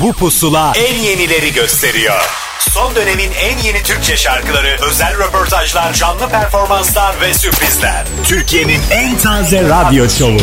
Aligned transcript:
Bu 0.00 0.12
pusula 0.12 0.72
en 0.76 0.94
yenileri 0.94 1.52
gösteriyor. 1.52 2.20
Son 2.60 2.94
dönemin 2.94 3.30
en 3.32 3.58
yeni 3.58 3.82
Türkçe 3.82 4.16
şarkıları, 4.16 4.76
özel 4.88 5.18
röportajlar, 5.18 5.92
canlı 5.92 6.28
performanslar 6.28 7.20
ve 7.20 7.34
sürprizler. 7.34 8.04
Türkiye'nin 8.24 8.80
en 8.90 9.18
taze 9.18 9.62
radyo 9.62 10.08
şovu. 10.08 10.40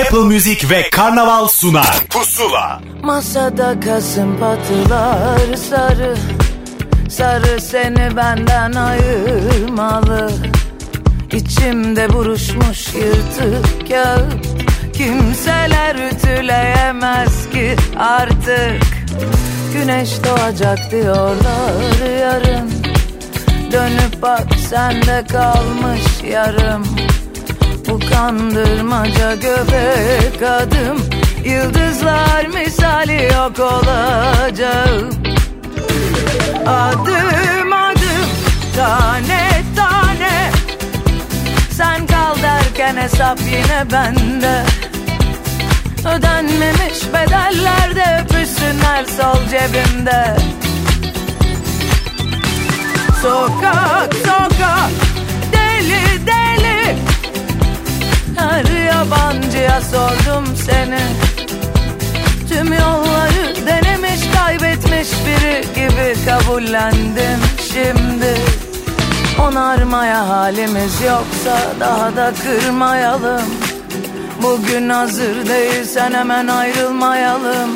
Apple 0.00 0.18
Music 0.18 0.70
ve 0.70 0.90
Karnaval 0.90 1.48
sunar. 1.48 1.96
Pusula. 2.10 2.80
Masada 3.02 3.80
kasım 3.80 4.38
patılar 4.40 5.56
sarı 5.70 6.16
Sarı 7.10 7.60
seni 7.60 8.16
benden 8.16 8.72
ayırmalı 8.72 10.32
İçimde 11.32 12.12
buruşmuş 12.12 12.94
yırtık 12.94 13.88
kağıt 13.88 14.51
Kimseler 15.02 15.94
ütüleyemez 15.94 17.50
ki 17.50 17.76
artık. 17.98 18.82
Güneş 19.72 20.10
doğacak 20.24 20.90
diyorlar 20.90 22.18
yarın. 22.20 22.70
Dönüp 23.72 24.22
bak 24.22 24.46
sende 24.70 25.24
kalmış 25.32 26.02
yarım. 26.30 26.86
Bu 27.88 28.00
kandırmaca 28.10 29.34
göbek 29.34 30.42
adım. 30.42 31.04
Yıldızlar 31.44 32.46
misali 32.46 33.28
yok 33.34 33.58
olacağım 33.58 35.10
Adım 36.66 37.72
adım 37.72 38.28
tane 38.76 39.62
tane. 39.76 40.50
Sen 41.70 42.06
kal 42.06 42.42
derken 42.42 42.96
hesap 42.96 43.38
yine 43.40 43.92
bende 43.92 44.64
Ödenmemiş 46.06 47.06
bedeller 47.14 47.96
de 47.96 48.22
öpüşsünler 48.22 49.04
sol 49.04 49.48
cebimde. 49.50 50.36
Sokak 53.22 54.14
sokak 54.14 54.90
deli 55.52 56.26
deli. 56.26 56.96
Her 58.36 58.84
yabancıya 58.86 59.80
sordum 59.80 60.56
seni. 60.56 61.00
Tüm 62.48 62.72
yolları 62.72 63.66
denemiş 63.66 64.20
kaybetmiş 64.36 65.08
biri 65.26 65.64
gibi 65.74 66.24
kabullendim 66.24 67.40
şimdi. 67.72 68.38
Onarmaya 69.40 70.28
halimiz 70.28 71.00
yoksa 71.00 71.58
daha 71.80 72.16
da 72.16 72.32
kırmayalım 72.42 73.71
Bugün 74.42 74.88
hazır 74.88 75.48
değilsen 75.48 76.12
hemen 76.12 76.46
ayrılmayalım. 76.46 77.70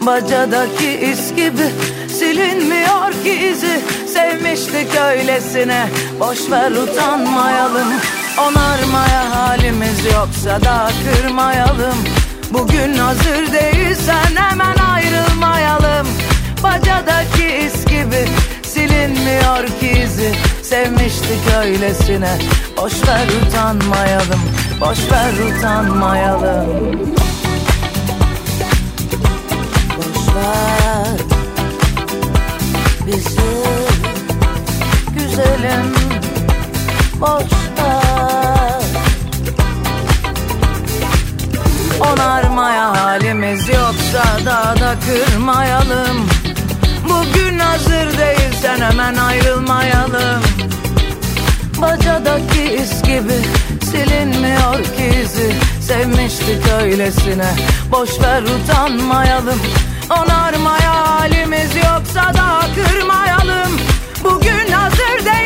Bacadaki 0.00 0.90
iz 0.90 1.34
gibi 1.34 1.70
silinmiyor 2.08 3.12
ki 3.24 3.32
izi. 3.32 3.80
Sevmiştik 4.12 4.96
öylesine 4.96 5.88
boş 6.20 6.50
ver 6.50 6.70
utanmayalım. 6.70 7.88
Onarmaya 8.38 9.36
halimiz 9.36 10.04
yoksa 10.04 10.60
daha 10.64 10.88
kırmayalım. 10.88 11.96
Bugün 12.50 12.94
hazır 12.94 13.52
değilsen 13.52 14.36
hemen 14.36 14.76
ayrılmayalım. 14.76 16.06
Bacadaki 16.62 17.46
iz 17.66 17.84
gibi 17.86 18.28
silinmiyor 18.62 19.66
ki 19.80 20.02
izi 20.04 20.32
Sevmiştik 20.68 21.54
öylesine. 21.64 22.38
Boş 22.76 22.92
ver 23.08 23.28
utanmayalım 23.46 24.40
Boş 24.80 24.98
ver 25.12 25.56
utanmayalım. 25.56 26.66
Boş 29.96 30.34
ver 30.36 31.18
bizi 33.06 33.40
güzelim. 35.18 35.94
Boş 37.20 37.52
ver. 37.78 38.82
Onarmaya 42.12 43.02
halimiz 43.02 43.68
yoksa 43.68 44.24
daha 44.46 44.76
da 44.76 44.94
kırmayalım. 45.06 46.28
Bugün 47.04 47.58
hazır 47.58 48.18
değilsen 48.18 48.80
hemen 48.80 49.14
ayrılmayalım 49.14 50.55
Bacadaki 51.82 52.62
iz 52.82 53.02
gibi 53.02 53.38
silinmiyor 53.84 54.84
ki 54.84 55.16
Sevmiştik 55.80 56.72
öylesine. 56.82 57.54
Boş 57.92 58.10
ver 58.20 58.42
utanmayalım. 58.42 59.60
Onarmaya 60.10 61.06
halimiz 61.06 61.76
yoksa 61.76 62.32
daha 62.34 62.60
kırmayalım. 62.74 63.80
Bugün 64.24 64.72
hazır 64.72 65.24
değilsen 65.24 65.45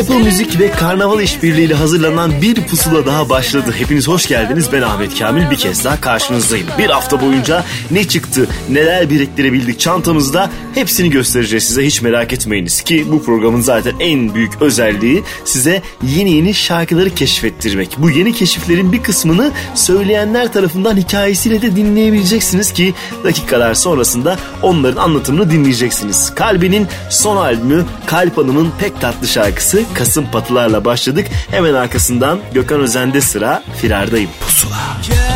Apple 0.00 0.18
Müzik 0.18 0.60
ve 0.60 0.70
Karnaval 0.70 1.20
işbirliğiyle 1.20 1.74
hazırlanan 1.74 2.42
bir 2.42 2.54
pusula 2.54 3.06
daha 3.06 3.28
başladı. 3.28 3.74
Hepiniz 3.78 4.08
hoş 4.08 4.26
geldiniz. 4.26 4.72
Ben 4.72 4.82
Ahmet 4.82 5.18
Kamil 5.18 5.50
bir 5.50 5.56
kez 5.56 5.84
daha 5.84 6.00
karşınızdayım. 6.00 6.66
Bir 6.78 6.90
hafta 6.90 7.20
boyunca 7.20 7.64
ne 7.90 8.08
çıktı, 8.08 8.48
neler 8.68 9.10
biriktirebildik 9.10 9.80
çantamızda 9.80 10.50
hepsini 10.74 11.10
göstereceğiz 11.10 11.64
size. 11.64 11.86
Hiç 11.86 12.02
merak 12.02 12.32
etmeyiniz 12.32 12.82
ki 12.82 13.06
bu 13.12 13.22
programın 13.22 13.60
zaten 13.60 13.94
en 14.00 14.34
büyük 14.34 14.62
özelliği 14.62 15.22
size 15.44 15.82
yeni 16.16 16.32
yeni 16.32 16.54
şarkıları 16.54 17.10
keşfettirmek. 17.10 17.96
Bu 17.98 18.10
yeni 18.10 18.32
keşiflerin 18.32 18.92
bir 18.92 19.02
kısmını 19.02 19.52
söyleyenler 19.74 20.52
tarafından 20.52 20.96
hikayesiyle 20.96 21.62
de 21.62 21.76
dinleyebileceksiniz 21.76 22.72
ki 22.72 22.94
dakikalar 23.24 23.74
sonrasında 23.74 24.36
onların 24.62 25.02
anlatımını 25.02 25.50
dinleyeceksiniz. 25.50 26.34
Kalbi'nin 26.34 26.86
son 27.10 27.36
albümü 27.36 27.84
Kalp 28.06 28.38
Hanım'ın 28.38 28.72
pek 28.80 29.00
tatlı 29.00 29.28
şarkısı 29.28 29.85
Kasım 29.94 30.30
Patılarla 30.30 30.84
başladık. 30.84 31.26
Hemen 31.50 31.74
arkasından 31.74 32.38
Gökhan 32.54 32.80
Özen'de 32.80 33.20
sıra 33.20 33.62
Firardayım 33.76 34.30
Pusula. 34.40 34.76
Kendini 35.02 35.35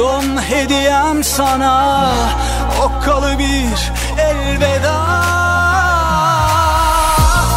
son 0.00 0.42
hediyem 0.42 1.24
sana. 1.24 2.12
Okkalı 2.84 3.38
bir 3.38 3.92
elveda. 4.18 4.96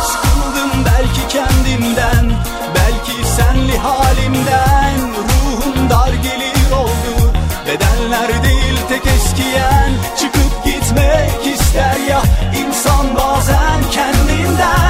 Sıkıldım 0.07 0.85
belki 0.85 1.27
kendimden 1.27 2.31
Belki 2.75 3.27
senli 3.27 3.77
halimden. 3.77 4.95
Ruhum 5.29 5.89
dar 5.89 6.13
gelir 6.13 6.71
oldu 6.71 7.33
Bedenler 7.67 8.43
değil 8.43 8.77
tek 8.89 9.07
eskiyen. 9.07 9.91
Çıkıp 10.17 10.65
gitmek 10.65 11.55
ister 11.55 11.97
ya 12.09 12.21
insan 12.65 13.15
bazen 13.15 13.81
kendinden 13.91 14.82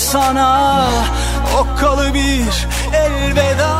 sana 0.00 0.86
Okkalı 1.60 2.14
bir 2.14 2.66
elveda. 2.94 3.79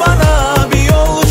bana 0.00 0.56
bir 0.72 0.82
yol 0.92 1.22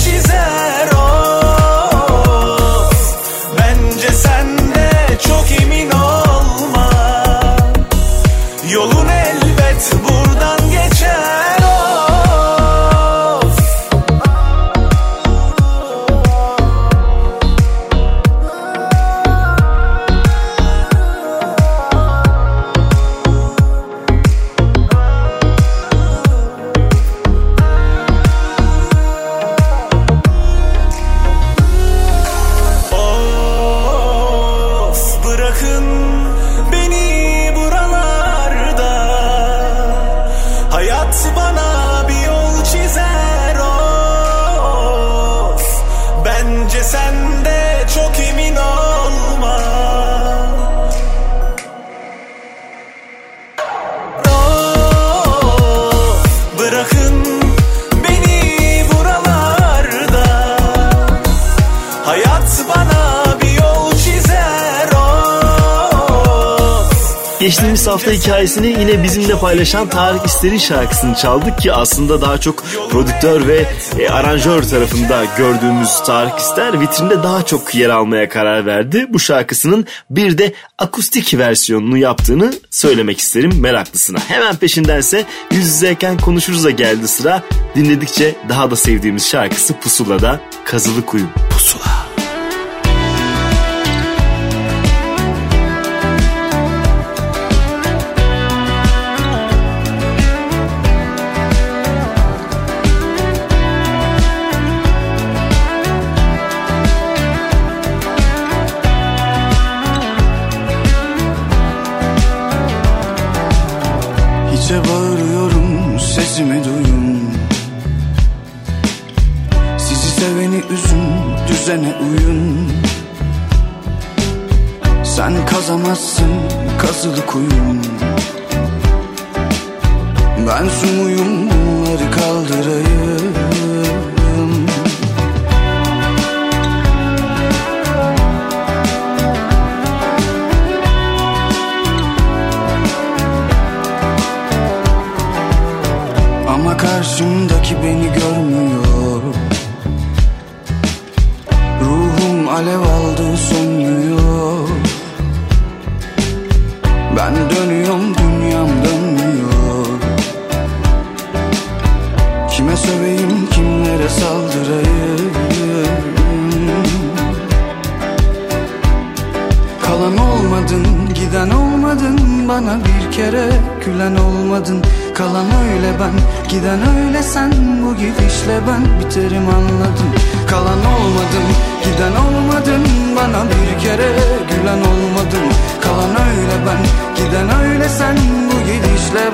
hikayesini 68.21 68.67
yine 68.67 69.03
bizimle 69.03 69.39
paylaşan 69.39 69.89
Tarık 69.89 70.25
İster'in 70.25 70.57
şarkısını 70.57 71.15
çaldık 71.15 71.57
ki 71.59 71.73
aslında 71.73 72.21
daha 72.21 72.37
çok 72.37 72.63
prodüktör 72.89 73.47
ve 73.47 73.65
e, 73.99 74.09
aranjör 74.09 74.63
tarafında 74.63 75.25
gördüğümüz 75.37 76.01
Tarık 76.05 76.39
İster 76.39 76.79
vitrinde 76.79 77.23
daha 77.23 77.45
çok 77.45 77.75
yer 77.75 77.89
almaya 77.89 78.29
karar 78.29 78.65
verdi. 78.65 79.05
Bu 79.09 79.19
şarkısının 79.19 79.85
bir 80.09 80.37
de 80.37 80.53
akustik 80.77 81.37
versiyonunu 81.37 81.97
yaptığını 81.97 82.53
söylemek 82.69 83.19
isterim 83.19 83.51
meraklısına. 83.59 84.19
Hemen 84.27 84.55
peşindense 84.55 85.25
yüz 85.51 85.65
yüzeyken 85.65 86.17
konuşuruz'a 86.17 86.69
geldi 86.69 87.07
sıra. 87.07 87.43
Dinledikçe 87.75 88.35
daha 88.49 88.71
da 88.71 88.75
sevdiğimiz 88.75 89.27
şarkısı 89.27 89.73
Pusula'da 89.73 90.39
Kazılı 90.65 91.05
Kuyu. 91.05 91.25
Pusula. 91.49 91.90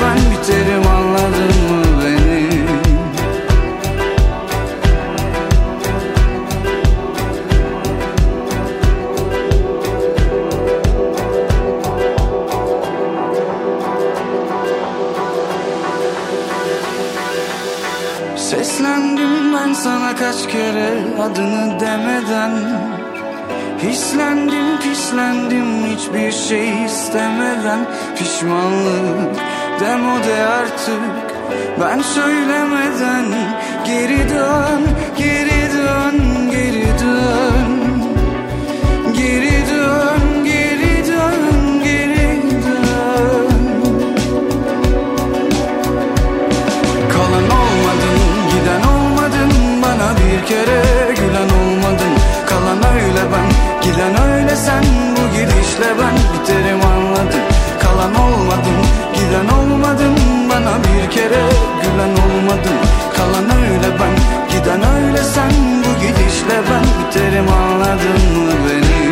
Ben 0.08 0.18
biterim 0.32 0.88
anladın 0.88 1.56
mı 1.70 1.84
beni? 2.04 2.48
Seslendim 18.38 19.54
ben 19.54 19.74
sana 19.74 20.16
kaç 20.16 20.48
kere 20.48 20.94
adını 21.22 21.80
demeden 21.80 22.52
Hislendim 23.84 24.80
pislendim 24.84 25.86
hiçbir 25.86 26.32
şey 26.32 26.86
istemeden 26.86 27.80
Pişmanlık 28.18 29.47
demode 29.80 30.46
artık. 30.46 31.02
Ben 31.82 32.02
söylemeden 32.02 33.26
Geri 33.86 34.30
dön, 34.30 34.82
geri 35.18 35.74
dön, 35.74 36.50
geri 36.52 37.00
dön. 37.00 37.72
Geri 39.18 39.64
dön, 39.72 40.46
geri 40.46 41.08
dön, 41.08 41.84
geri 41.84 42.42
dön. 42.66 43.52
Kalan 47.14 47.48
olmadın, 47.60 48.22
giden 48.52 48.84
olmadın 48.94 49.52
Bana 49.82 50.10
bir 50.18 50.46
kere 50.48 50.82
gülen 51.16 51.50
olmadın. 51.60 52.14
Kalan 52.50 52.94
öyle 52.96 53.24
ben, 53.34 53.82
giden 53.82 54.32
öyle 54.32 54.56
sen 54.56 54.84
Bu 55.16 55.34
gidişle 55.34 55.90
ben 56.00 56.16
biterim 56.34 56.87
giden 59.28 59.48
olmadın 59.58 60.16
Bana 60.50 60.78
bir 60.84 61.12
kere 61.12 61.44
gülen 61.82 62.12
olmadın 62.12 62.78
Kalan 63.16 63.50
öyle 63.60 64.00
ben, 64.00 64.16
giden 64.50 64.82
öyle 64.96 65.24
sen 65.24 65.52
Bu 65.84 66.02
gidişle 66.02 66.62
ben 66.72 66.84
biterim 66.84 67.48
anladın 67.50 68.38
mı 68.38 68.52
beni? 68.70 69.07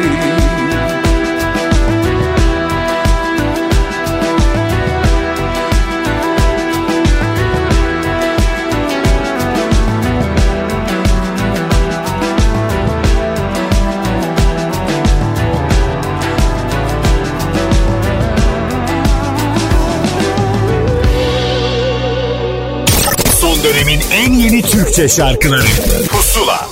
En 24.16 24.34
yeni 24.34 24.62
Türkçe 24.62 25.10
şarkıları. 25.10 25.66
Pusula. 26.10 26.68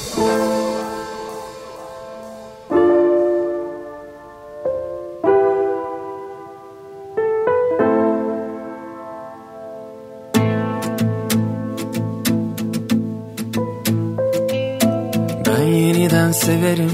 Ben 15.46 15.64
yeniden 15.64 16.32
severim. 16.32 16.92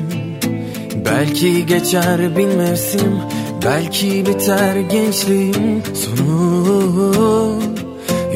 Belki 1.06 1.66
geçer 1.66 2.38
bin 2.38 2.50
mevsim 2.50 3.22
Belki 3.66 4.26
biter 4.26 4.76
gençliğim. 4.76 5.84
Sonu 5.96 7.60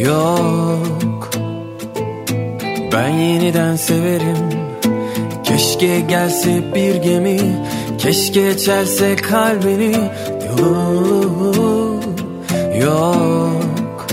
yok 0.05 0.83
Ben 3.54 3.60
yeniden 3.60 3.76
severim. 3.76 4.38
Keşke 5.44 6.00
gelse 6.00 6.76
bir 6.76 6.96
gemi 6.96 7.40
Keşke 7.98 8.58
çelse 8.58 9.16
kalbini. 9.16 9.96
Yolu 10.60 12.02
yok. 12.82 14.08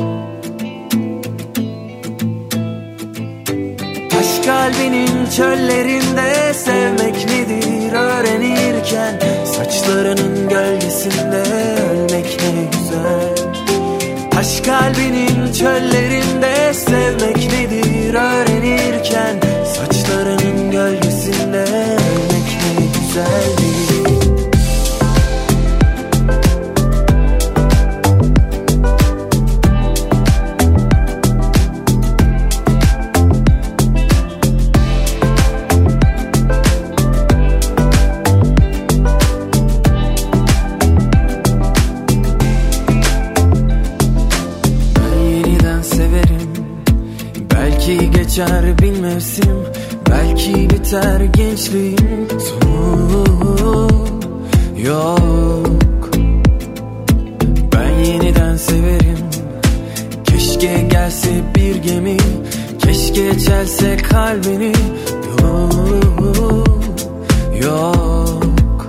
Taş 4.11 4.47
kalbinin 4.47 5.27
çöllerinde 5.37 6.55
sevmek 6.55 7.15
nedir? 7.15 7.93
Öğrenirken 7.93 9.21
Saçlarının 9.45 10.49
gölgesinde 10.49 11.43
ölmek 11.93 12.41
ne 12.43 12.79
güzel. 12.79 13.51
Taş 14.31 14.61
kalbinin 14.61 15.53
çöllerinde 15.53 16.75
sevmek 16.75 17.10
gelse 61.11 61.31
bir 61.55 61.77
gemi 61.77 62.17
Keşke 62.79 63.39
çelse 63.39 63.97
kalbini. 63.97 64.73
Yok 65.43 65.75
Yok. 67.63 68.87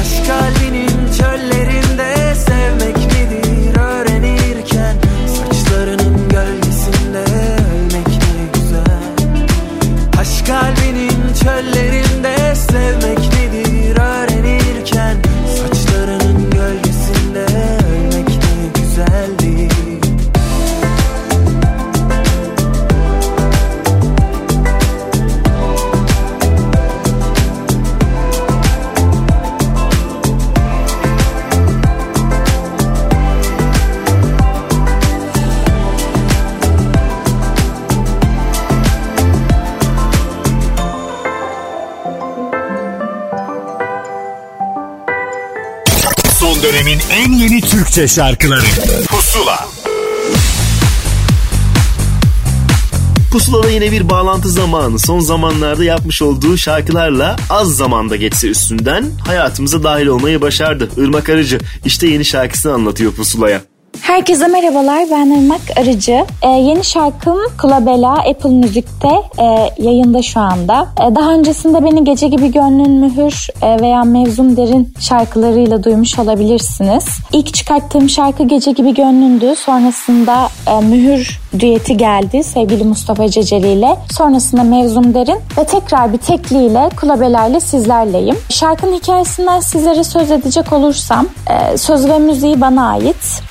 Aşk 0.00 0.26
kalbinin 0.26 1.12
çöllerinde 1.18 2.34
sevmek 2.34 2.96
midir 2.96 3.80
öğrenirken? 3.80 4.96
Saçlarının 5.26 6.28
gölgesinde 6.28 7.18
ölmek 7.18 8.08
ne 8.08 8.44
güzel. 8.54 8.82
Aşk 10.20 10.46
kalbinin 10.46 11.34
çöllerinde 11.42 12.07
Türkçe 47.98 48.14
şarkıları 48.14 48.64
Pusula 49.08 49.68
Pusula'da 53.32 53.70
yine 53.70 53.92
bir 53.92 54.10
bağlantı 54.10 54.48
zamanı. 54.48 54.98
Son 54.98 55.20
zamanlarda 55.20 55.84
yapmış 55.84 56.22
olduğu 56.22 56.56
şarkılarla 56.56 57.36
az 57.50 57.76
zamanda 57.76 58.16
geçse 58.16 58.48
üstünden 58.48 59.04
hayatımıza 59.26 59.82
dahil 59.82 60.06
olmayı 60.06 60.40
başardı. 60.40 60.88
Irmak 60.96 61.28
Arıcı 61.28 61.58
işte 61.84 62.06
yeni 62.08 62.24
şarkısını 62.24 62.72
anlatıyor 62.72 63.12
Pusula'ya. 63.12 63.62
Herkese 64.18 64.46
merhabalar 64.46 65.04
ben 65.10 65.30
Irmak 65.30 65.60
Arıcı. 65.76 66.24
Ee, 66.42 66.48
yeni 66.48 66.84
şarkım 66.84 67.38
Kulabela 67.60 68.12
Apple 68.12 68.50
Müzik'te 68.50 69.08
e, 69.38 69.44
yayında 69.82 70.22
şu 70.22 70.40
anda. 70.40 70.86
E, 71.00 71.14
daha 71.14 71.34
öncesinde 71.34 71.84
beni 71.84 72.04
Gece 72.04 72.28
Gibi 72.28 72.52
Gönlün 72.52 72.90
Mühür 72.90 73.48
e, 73.62 73.80
veya 73.80 74.02
Mevzum 74.02 74.56
Derin 74.56 74.94
şarkılarıyla 75.00 75.84
duymuş 75.84 76.18
olabilirsiniz. 76.18 77.04
İlk 77.32 77.54
çıkarttığım 77.54 78.08
şarkı 78.08 78.44
Gece 78.44 78.72
Gibi 78.72 78.94
Gönlündü. 78.94 79.56
Sonrasında 79.56 80.48
e, 80.66 80.80
Mühür 80.80 81.40
düeti 81.58 81.96
geldi 81.96 82.44
sevgili 82.44 82.84
Mustafa 82.84 83.28
Ceceli 83.28 83.72
ile. 83.72 83.96
Sonrasında 84.16 84.62
Mevzum 84.62 85.14
Derin 85.14 85.38
ve 85.58 85.64
tekrar 85.64 86.12
bir 86.12 86.18
tekliyle 86.18 86.88
Kulabela 87.00 87.46
ile 87.46 87.60
sizlerleyim. 87.60 88.36
Şarkının 88.50 88.92
hikayesinden 88.96 89.60
sizlere 89.60 90.04
söz 90.04 90.30
edecek 90.30 90.72
olursam 90.72 91.26
e, 91.50 91.76
söz 91.76 92.08
ve 92.08 92.18
müziği 92.18 92.60
bana 92.60 92.90
ait. 92.90 93.42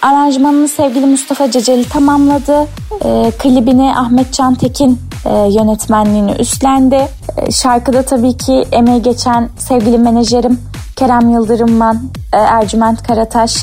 Aranjmanını 0.58 0.68
sevgili 0.68 1.06
Mustafa 1.06 1.52
Ceceli 1.52 1.90
tamamladı. 1.90 2.68
E, 3.06 3.32
klibini 3.40 3.96
Ahmet 3.96 4.34
Can 4.34 4.56
Tekin 4.56 5.00
e, 5.26 5.30
yönetmenliğini 5.30 6.32
üstlendi. 6.32 7.08
E, 7.38 7.52
şarkıda 7.52 8.02
tabii 8.02 8.38
ki 8.38 8.66
emeği 8.72 9.02
geçen 9.02 9.50
sevgili 9.58 9.98
menajerim 9.98 10.60
Kerem 10.96 11.30
Yıldırım'la 11.30 11.96
e, 12.34 12.38
Ercüment 12.38 13.04
Karataş 13.04 13.58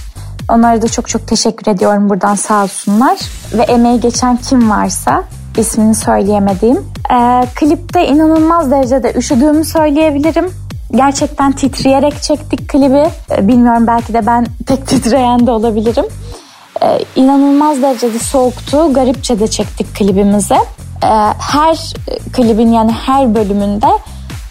Onlara 0.48 0.82
da 0.82 0.88
çok 0.88 1.08
çok 1.08 1.28
teşekkür 1.28 1.72
ediyorum 1.72 2.10
buradan 2.10 2.34
sağ 2.34 2.62
olsunlar. 2.62 3.18
Ve 3.52 3.62
emeği 3.62 4.00
geçen 4.00 4.36
kim 4.36 4.70
varsa 4.70 5.24
ismini 5.58 5.94
söyleyemediğim. 5.94 6.76
Ee, 7.12 7.44
klipte 7.54 8.06
inanılmaz 8.06 8.70
derecede 8.70 9.12
üşüdüğümü 9.16 9.64
söyleyebilirim. 9.64 10.50
Gerçekten 10.94 11.52
titreyerek 11.52 12.22
çektik 12.22 12.68
klibi. 12.68 13.04
Bilmiyorum 13.48 13.86
belki 13.86 14.14
de 14.14 14.26
ben 14.26 14.46
pek 14.66 14.86
titreyen 14.86 15.46
de 15.46 15.50
olabilirim. 15.50 16.04
Ee, 16.82 16.98
inanılmaz 17.16 17.82
derecede 17.82 18.18
soğuktu. 18.18 18.92
Garipçe 18.94 19.40
de 19.40 19.46
çektik 19.46 19.94
klibimizi. 19.94 20.54
Ee, 20.54 21.08
her 21.38 21.92
klibin 22.32 22.72
yani 22.72 22.92
her 22.92 23.34
bölümünde 23.34 23.88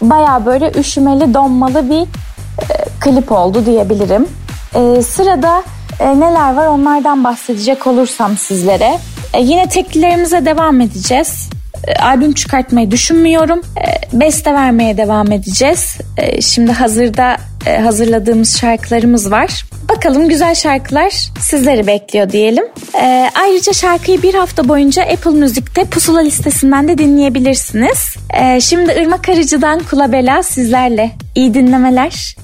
baya 0.02 0.46
böyle 0.46 0.72
üşümeli 0.72 1.34
donmalı 1.34 1.90
bir 1.90 2.02
e, 2.02 2.84
klip 3.00 3.32
oldu 3.32 3.66
diyebilirim. 3.66 4.28
Ee, 4.74 5.02
sırada 5.02 5.62
e, 6.00 6.20
neler 6.20 6.54
var 6.54 6.66
onlardan 6.66 7.24
bahsedecek 7.24 7.86
olursam 7.86 8.36
sizlere. 8.36 8.98
E, 9.32 9.40
yine 9.40 9.68
teklilerimize 9.68 10.46
devam 10.46 10.80
edeceğiz. 10.80 11.48
E, 11.86 11.94
albüm 11.94 12.32
çıkartmayı 12.32 12.90
düşünmüyorum. 12.90 13.60
E, 13.60 14.20
beste 14.20 14.54
vermeye 14.54 14.96
devam 14.96 15.32
edeceğiz. 15.32 15.96
E, 16.16 16.40
şimdi 16.40 16.72
hazırda 16.72 17.36
e, 17.66 17.78
hazırladığımız 17.78 18.58
şarkılarımız 18.60 19.30
var. 19.30 19.64
Bakalım 19.88 20.28
güzel 20.28 20.54
şarkılar 20.54 21.10
sizleri 21.40 21.86
bekliyor 21.86 22.30
diyelim. 22.30 22.64
E, 23.00 23.30
ayrıca 23.42 23.72
şarkıyı 23.72 24.22
bir 24.22 24.34
hafta 24.34 24.68
boyunca 24.68 25.02
Apple 25.02 25.30
Müzik'te 25.30 25.84
Pusula 25.84 26.20
listesinden 26.20 26.88
de 26.88 26.98
dinleyebilirsiniz. 26.98 28.16
E, 28.40 28.60
şimdi 28.60 28.92
Irmak 28.92 29.28
Arıcı'dan 29.28 29.80
Kulabela 29.90 30.42
sizlerle. 30.42 31.10
İyi 31.34 31.54
dinlemeler. 31.54 32.36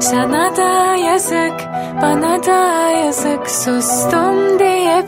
Sana 0.00 0.56
da 0.56 0.96
yazık, 0.96 1.68
bana 2.02 2.44
da 2.46 2.90
yazık 2.90 3.50
Sustum 3.50 4.58
diye 4.58 5.03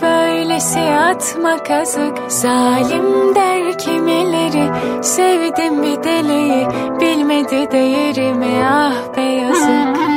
böylesi 0.57 0.81
atma 0.81 1.62
kazık. 1.62 2.19
Zalim 2.29 3.35
der 3.35 3.79
kimileri, 3.79 5.03
sevdim 5.03 5.83
bir 5.83 6.05
deliyi 6.05 6.66
Bilmedi 7.01 7.73
değerimi 7.73 8.64
ah 8.64 9.16
be 9.16 9.23
yazık 9.23 10.16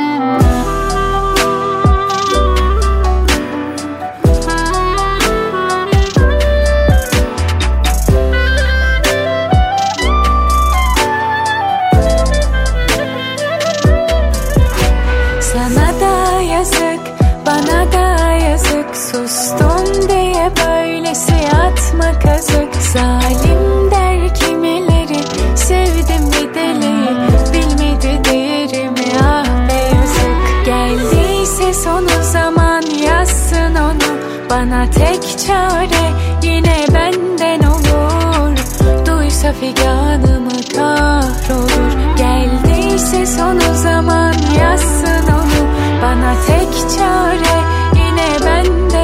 Zalim 22.92 23.90
der 23.90 24.34
kimileri, 24.34 25.20
sevdim 25.56 26.26
bir 26.32 26.54
deliyi 26.54 27.08
Bilmedi 27.52 28.24
değerimi 28.24 29.06
ah 29.22 29.68
be 29.68 29.96
yazık 29.96 30.64
Geldiyse 30.66 31.74
sonu 31.74 32.22
zaman 32.32 32.82
yazsın 33.06 33.74
onu. 33.74 34.10
Bana 34.50 34.90
tek 34.90 35.38
çare 35.46 36.12
yine 36.42 36.76
benden 36.94 37.60
olur. 37.68 38.58
Duysa 39.06 39.52
figanımı 39.52 40.60
kahrolur. 40.76 42.16
Geldiyse 42.16 43.26
sonu 43.26 43.74
zaman 43.74 44.34
yazsın 44.60 45.26
onu. 45.28 45.60
Bana 46.02 46.34
tek 46.46 46.98
çare 46.98 47.60
yine 47.94 48.46
benden 48.46 48.99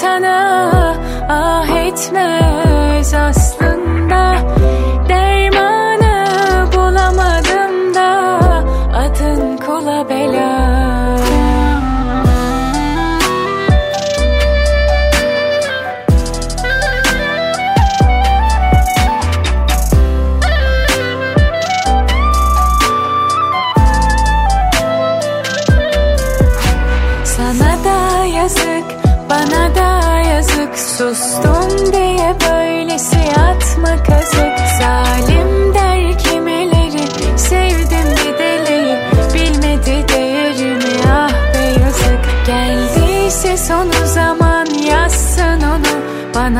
sənə 0.00 0.36
ah 1.28 1.68
etməz 1.76 3.12
ah 3.20 3.39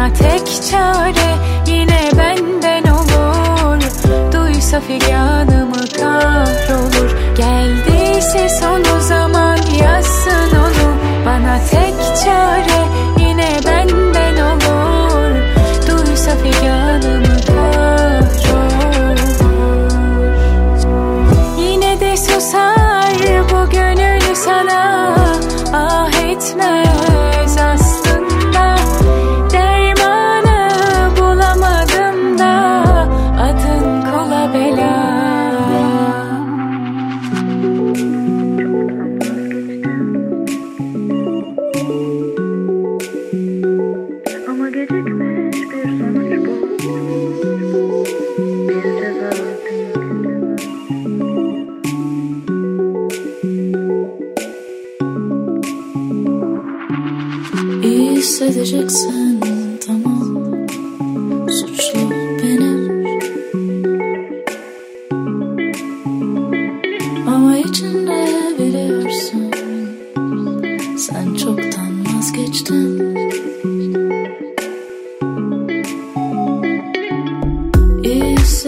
Bana 0.01 0.13
tek 0.13 0.47
çare 0.71 1.37
yine 1.67 2.11
benden 2.19 2.91
olur. 2.91 3.83
Duysa 4.33 4.81
figanımı 4.81 5.87
kahrolur. 5.99 7.17
Geldiyse 7.37 8.49
sonu 8.49 9.01
zaman 9.01 9.57
yazsın 9.83 10.57
onu. 10.57 10.95
Bana 11.27 11.59
tek 11.71 12.25
çare 12.25 12.87
yine 13.19 13.51
benden 13.67 14.10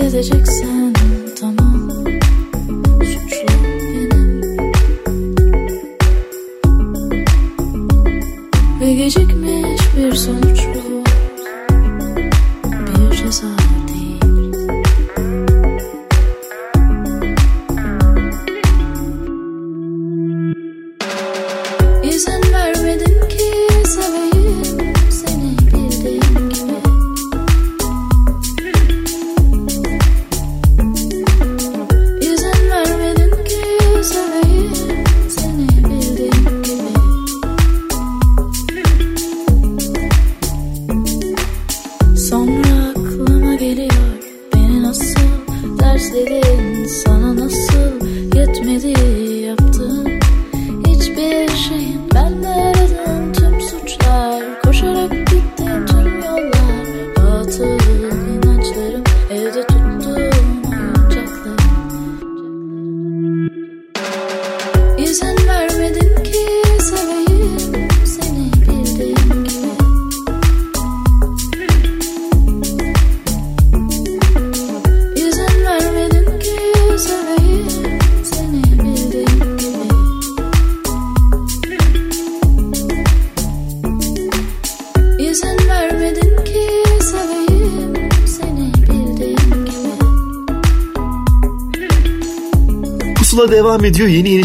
İyi 0.02 0.91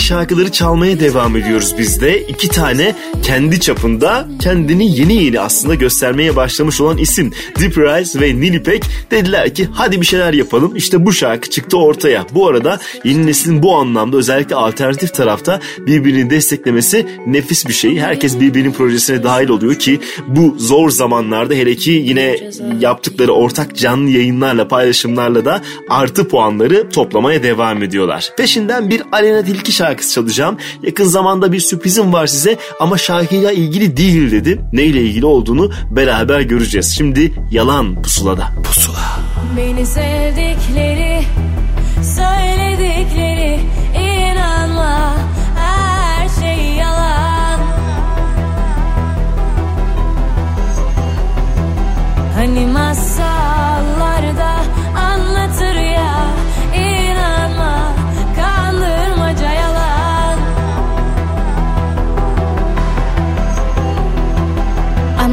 şarkıları 0.07 0.51
çalmaya 0.51 0.99
devam 0.99 1.37
ediyoruz 1.37 1.75
biz 1.77 2.01
de. 2.01 2.21
İki 2.21 2.47
tane 2.47 2.95
kendi 3.27 3.59
çapında 3.59 4.27
kendini 4.41 4.99
yeni 4.99 5.23
yeni 5.23 5.39
aslında 5.39 5.75
göstermeye 5.75 6.35
başlamış 6.35 6.81
olan 6.81 6.97
isim 6.97 7.33
Deep 7.59 7.77
Rise 7.77 8.21
ve 8.21 8.35
Nilipek 8.35 8.83
dediler 9.11 9.55
ki 9.55 9.67
hadi 9.73 10.01
bir 10.01 10.05
şeyler 10.05 10.33
yapalım. 10.33 10.75
İşte 10.75 11.05
bu 11.05 11.13
şarkı 11.13 11.49
çıktı 11.49 11.77
ortaya. 11.77 12.25
Bu 12.33 12.47
arada 12.47 12.79
yeni 13.03 13.27
neslin 13.27 13.63
bu 13.63 13.75
anlamda 13.75 14.17
özellikle 14.17 14.55
alternatif 14.55 15.13
tarafta 15.13 15.59
birbirini 15.77 16.29
desteklemesi 16.29 17.05
nefis 17.27 17.67
bir 17.67 17.73
şey. 17.73 17.99
Herkes 17.99 18.39
birbirinin 18.39 18.71
projesine 18.71 19.23
dahil 19.23 19.49
oluyor 19.49 19.75
ki 19.75 19.99
bu 20.27 20.55
zor 20.57 20.89
zamanlarda 20.89 21.53
hele 21.53 21.75
ki 21.75 21.91
yine 21.91 22.39
yaptıkları 22.79 23.31
ortak 23.31 23.75
canlı 23.75 24.09
yayınlarla 24.09 24.67
paylaşımlarla 24.67 25.45
da 25.45 25.61
artı 25.89 26.27
puanları 26.27 26.89
toplamaya 26.89 27.43
devam 27.43 27.83
ediyorlar. 27.83 28.31
Peşinden 28.37 28.89
bir 28.89 29.03
Alena 29.11 29.43
Tilki 29.43 29.71
şarkısı 29.71 30.13
çalacağım. 30.13 30.57
Yakın 30.83 31.05
zamanda 31.05 31.51
bir 31.51 31.59
sürprizim 31.59 32.13
var 32.13 32.27
size 32.27 32.57
ama 32.79 32.97
şarkıyla 33.17 33.51
ilgili 33.51 33.97
değil 33.97 34.31
dedim. 34.31 34.61
Neyle 34.73 35.01
ilgili 35.01 35.25
olduğunu 35.25 35.71
beraber 35.91 36.41
göreceğiz. 36.41 36.95
Şimdi 36.97 37.31
Yalan 37.51 38.01
Pusula'da. 38.01 38.49
Pusula. 38.63 39.19
Beni 39.57 39.85
sevdikleri, 39.85 41.06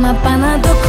Ama 0.05 0.25
bana 0.25 0.59
dokunma 0.65 0.84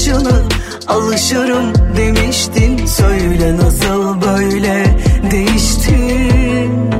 Yanışını 0.00 0.42
alışırım 0.88 1.72
demiştin. 1.96 2.86
Söyle 2.86 3.56
nasıl 3.56 4.20
böyle 4.20 4.96
değiştin? 5.30 6.90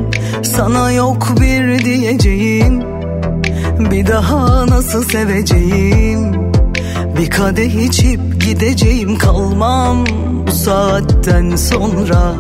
Sana 0.43 0.93
yok 0.93 1.29
bir 1.41 1.85
diyeceğim 1.85 2.83
Bir 3.91 4.07
daha 4.07 4.67
nasıl 4.67 5.05
seveceğim? 5.05 6.53
Bir 7.19 7.31
kadeh 7.31 7.87
içip 7.87 8.45
gideceğim 8.45 9.19
kalmam 9.19 10.07
Bu 10.47 10.53
saatten 10.53 11.57
sonra. 11.57 12.35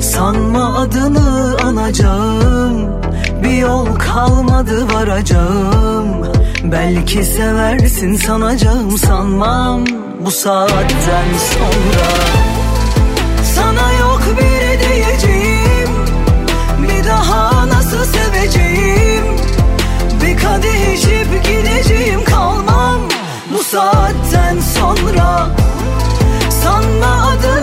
Sanma 0.00 0.78
adını 0.78 1.56
anacağım 1.64 2.90
Bir 3.44 3.56
yol 3.56 3.86
kalmadı 3.86 4.94
varacağım 4.94 6.35
Belki 6.64 7.24
seversin 7.24 8.14
sanacağım 8.14 8.98
sanmam. 8.98 9.84
Bu 10.20 10.30
saatten 10.30 11.28
sonra 11.52 12.08
Sana 13.54 13.92
yok 13.92 14.22
bir 14.38 14.80
diyeceğim 14.88 15.90
Bir 16.82 17.04
daha 17.04 17.68
nasıl 17.68 18.04
seveceğim? 18.04 19.24
Bir 20.24 20.36
kadeh 20.36 20.96
içip 20.96 21.44
gideceğim 21.44 22.24
kalmam. 22.24 23.00
Bu 23.54 23.62
saatten 23.64 24.60
sonra 24.60 25.48
Sanma 26.62 27.28
adını 27.28 27.55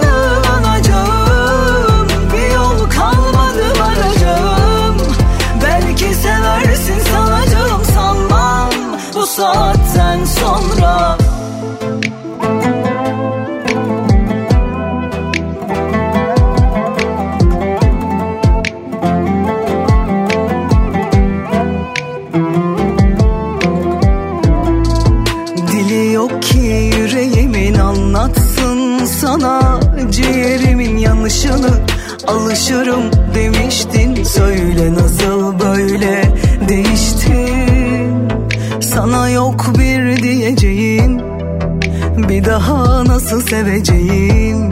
alışırım 32.74 33.04
demiştin. 33.36 34.24
Söyle 34.24 34.94
nasıl 34.94 35.60
böyle 35.60 36.24
değiştin? 36.70 38.30
Sana 38.82 39.30
yok 39.30 39.66
bir 39.80 40.24
diyeceğim. 40.24 41.22
Bir 42.18 42.46
daha 42.46 43.06
nasıl 43.06 43.42
seveceğim? 43.42 44.72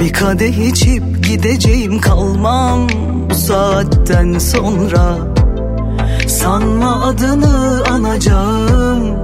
Bir 0.00 0.12
kadeh 0.12 0.58
içip 0.68 1.24
gideceğim. 1.28 2.00
Kalmam 2.00 2.88
Bu 3.30 3.34
saatten 3.34 4.38
sonra. 4.38 5.16
Sanma 6.28 7.04
adını 7.04 7.84
anacağım. 7.90 9.16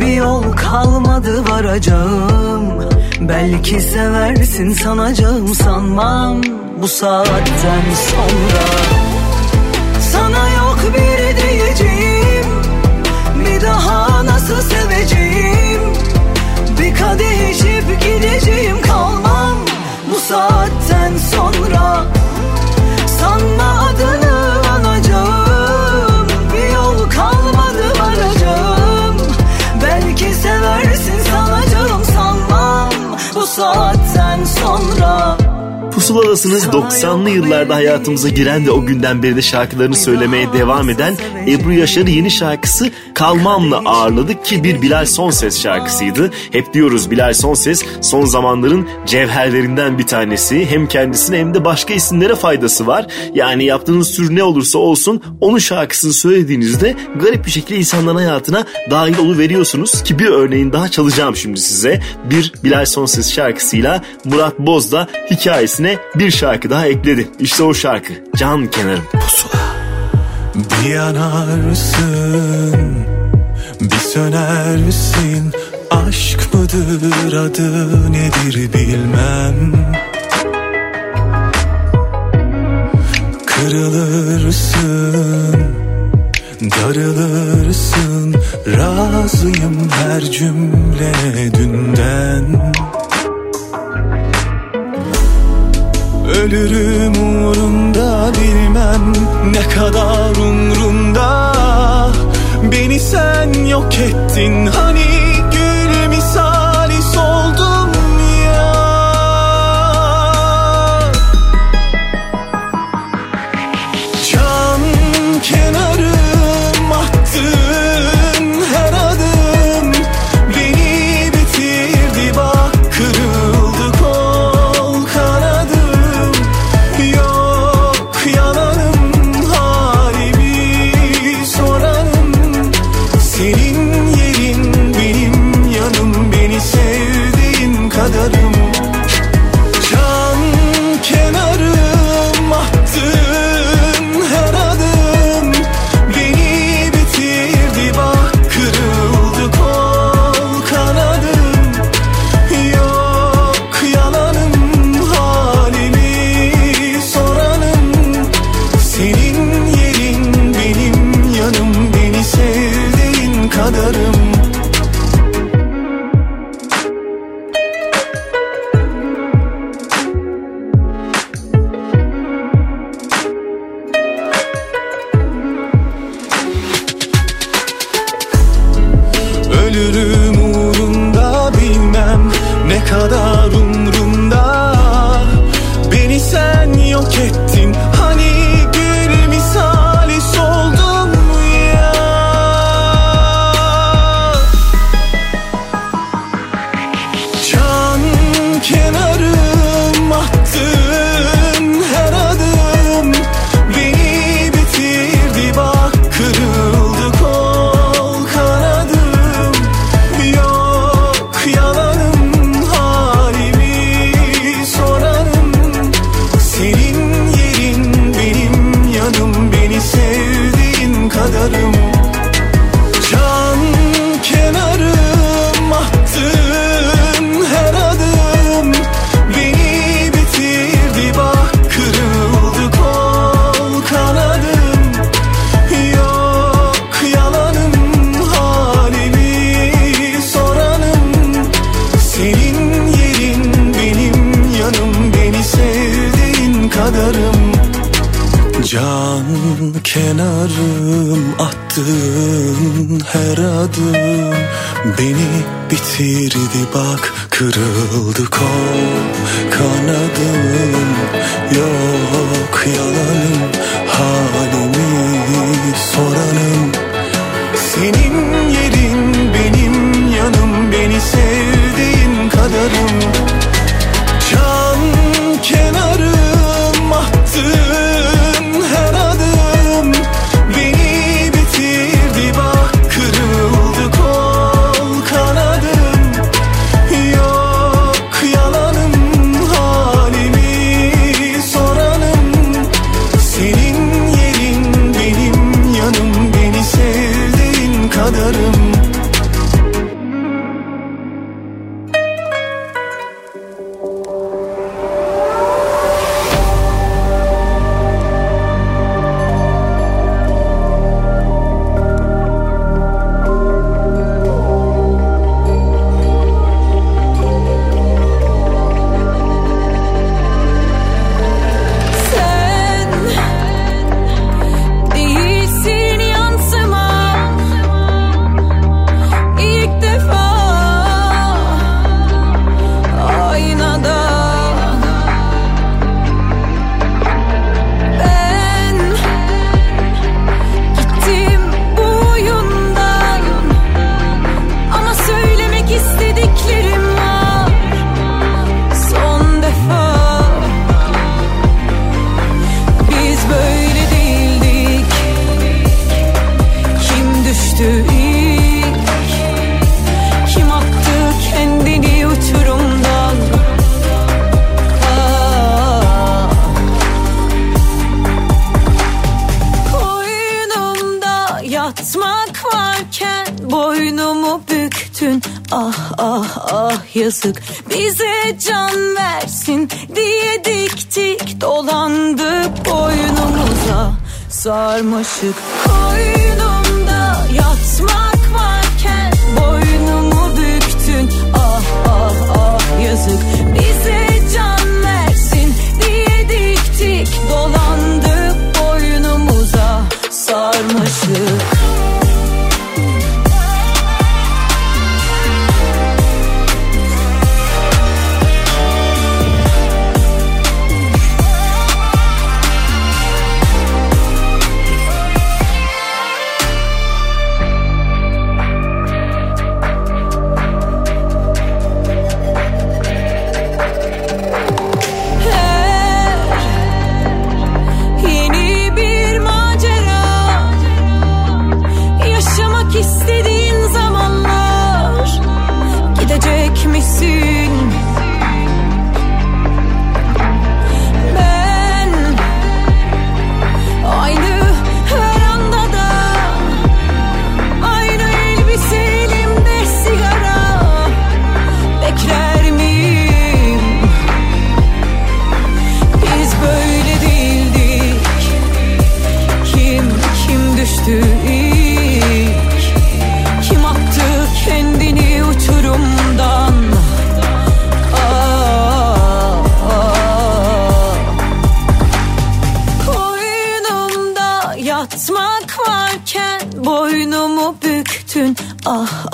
Bir 0.00 0.12
yol 0.12 0.42
kalmadı 0.52 1.50
varacağım. 1.50 2.62
Belki 3.20 3.80
seversin 3.80 4.70
sanacağım. 4.70 5.54
Sanmam 5.54 6.57
Bu 6.82 6.88
saatten 6.88 7.82
sonra. 8.10 8.64
Sana 10.12 10.48
yok 10.48 10.78
bir 10.94 11.42
diyeceğim 11.42 12.46
Bir 13.44 13.60
daha 13.62 14.26
nasıl 14.26 14.62
seveceğim? 14.62 15.80
Bir 16.80 16.94
kadeh 16.94 17.50
içip 17.50 18.02
gideceğim 18.02 18.82
kalmam 18.82 19.56
Bu 20.10 20.20
saatten 20.20 21.12
sonra. 21.34 22.04
Sanma 23.20 23.88
adını 23.88 24.68
anacağım 24.68 26.26
Bir 26.54 26.74
yol 26.74 27.10
kalmadı 27.10 27.98
varacağım 28.00 29.16
Belki 29.82 30.34
seversin 30.34 31.20
sanacağım 31.30 32.04
sanmam 32.04 32.90
Bu 33.34 33.46
saatten 33.46 34.44
sonra 34.44 35.47
Pusuladasınız 36.08 36.64
90'lı 36.64 37.30
yıllarda 37.30 37.74
hayatımıza 37.74 38.28
giren 38.28 38.66
ve 38.66 38.70
o 38.70 38.86
günden 38.86 39.22
beri 39.22 39.36
de 39.36 39.42
şarkılarını 39.42 39.96
söylemeye 39.96 40.52
devam 40.52 40.90
eden 40.90 41.16
Ebru 41.48 41.72
Yaşar'ı 41.72 42.10
yeni 42.10 42.30
şarkısı 42.30 42.90
Kalmam'la 43.14 43.82
ağırladık 43.84 44.44
ki 44.44 44.64
bir 44.64 44.82
Bilal 44.82 45.06
Sonses 45.06 45.62
şarkısıydı. 45.62 46.30
Hep 46.52 46.74
diyoruz 46.74 47.10
Bilal 47.10 47.32
Sonses 47.32 47.84
son 48.00 48.24
zamanların 48.24 48.88
cevherlerinden 49.06 49.98
bir 49.98 50.06
tanesi. 50.06 50.66
Hem 50.70 50.88
kendisine 50.88 51.38
hem 51.38 51.54
de 51.54 51.64
başka 51.64 51.94
isimlere 51.94 52.34
faydası 52.34 52.86
var. 52.86 53.06
Yani 53.34 53.64
yaptığınız 53.64 54.16
tür 54.16 54.36
ne 54.36 54.42
olursa 54.42 54.78
olsun 54.78 55.22
onun 55.40 55.58
şarkısını 55.58 56.12
söylediğinizde 56.12 56.94
garip 57.20 57.46
bir 57.46 57.50
şekilde 57.50 57.78
insanların 57.78 58.16
hayatına 58.16 58.64
dahil 58.90 59.38
veriyorsunuz 59.38 60.02
ki 60.02 60.18
bir 60.18 60.26
örneğin 60.26 60.72
daha 60.72 60.88
çalacağım 60.88 61.36
şimdi 61.36 61.60
size. 61.60 62.00
Bir 62.30 62.52
Bilal 62.64 62.84
Sonses 62.84 63.32
şarkısıyla 63.32 64.02
Murat 64.24 64.58
Boz 64.58 64.92
da 64.92 65.08
hikayesine 65.30 65.97
bir 66.14 66.30
şarkı 66.30 66.70
daha 66.70 66.86
ekledi. 66.86 67.28
İşte 67.38 67.62
o 67.62 67.74
şarkı. 67.74 68.12
Can 68.36 68.66
Kenarım 68.66 69.04
Pusula. 69.12 69.60
Bir 70.54 70.90
yanarsın 70.90 72.94
Bir 73.80 73.98
sönersin. 73.98 75.52
Aşk 75.90 76.54
mıdır 76.54 77.32
adı 77.32 78.12
nedir 78.12 78.72
bilmem. 78.72 79.72
Kırılırsın 83.46 85.18
Darılırsın. 86.60 88.34
Razıyım 88.66 89.88
her 89.90 90.20
cümle 90.20 91.54
dünden 91.54 92.72
Ölürüm 96.42 97.12
uğrunda 97.12 98.32
bilmem 98.34 99.12
ne 99.52 99.68
kadar 99.74 100.36
umrumda. 100.36 101.52
Beni 102.72 103.00
sen 103.00 103.66
yok 103.66 103.94
ettin 103.94 104.66
hani 104.66 105.27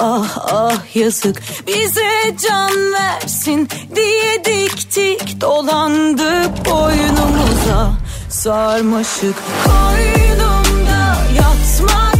Ah 0.07 0.38
ah 0.52 0.96
yazık. 0.96 1.42
Bize 1.66 2.36
can 2.48 2.92
versin 2.92 3.68
diye 3.96 4.44
diktik 4.44 5.40
Dolandık 5.40 6.66
boynumuza. 6.66 7.92
Sarmaşık 8.30 9.36
Koynumda 9.64 11.16
yatmak 11.36 12.13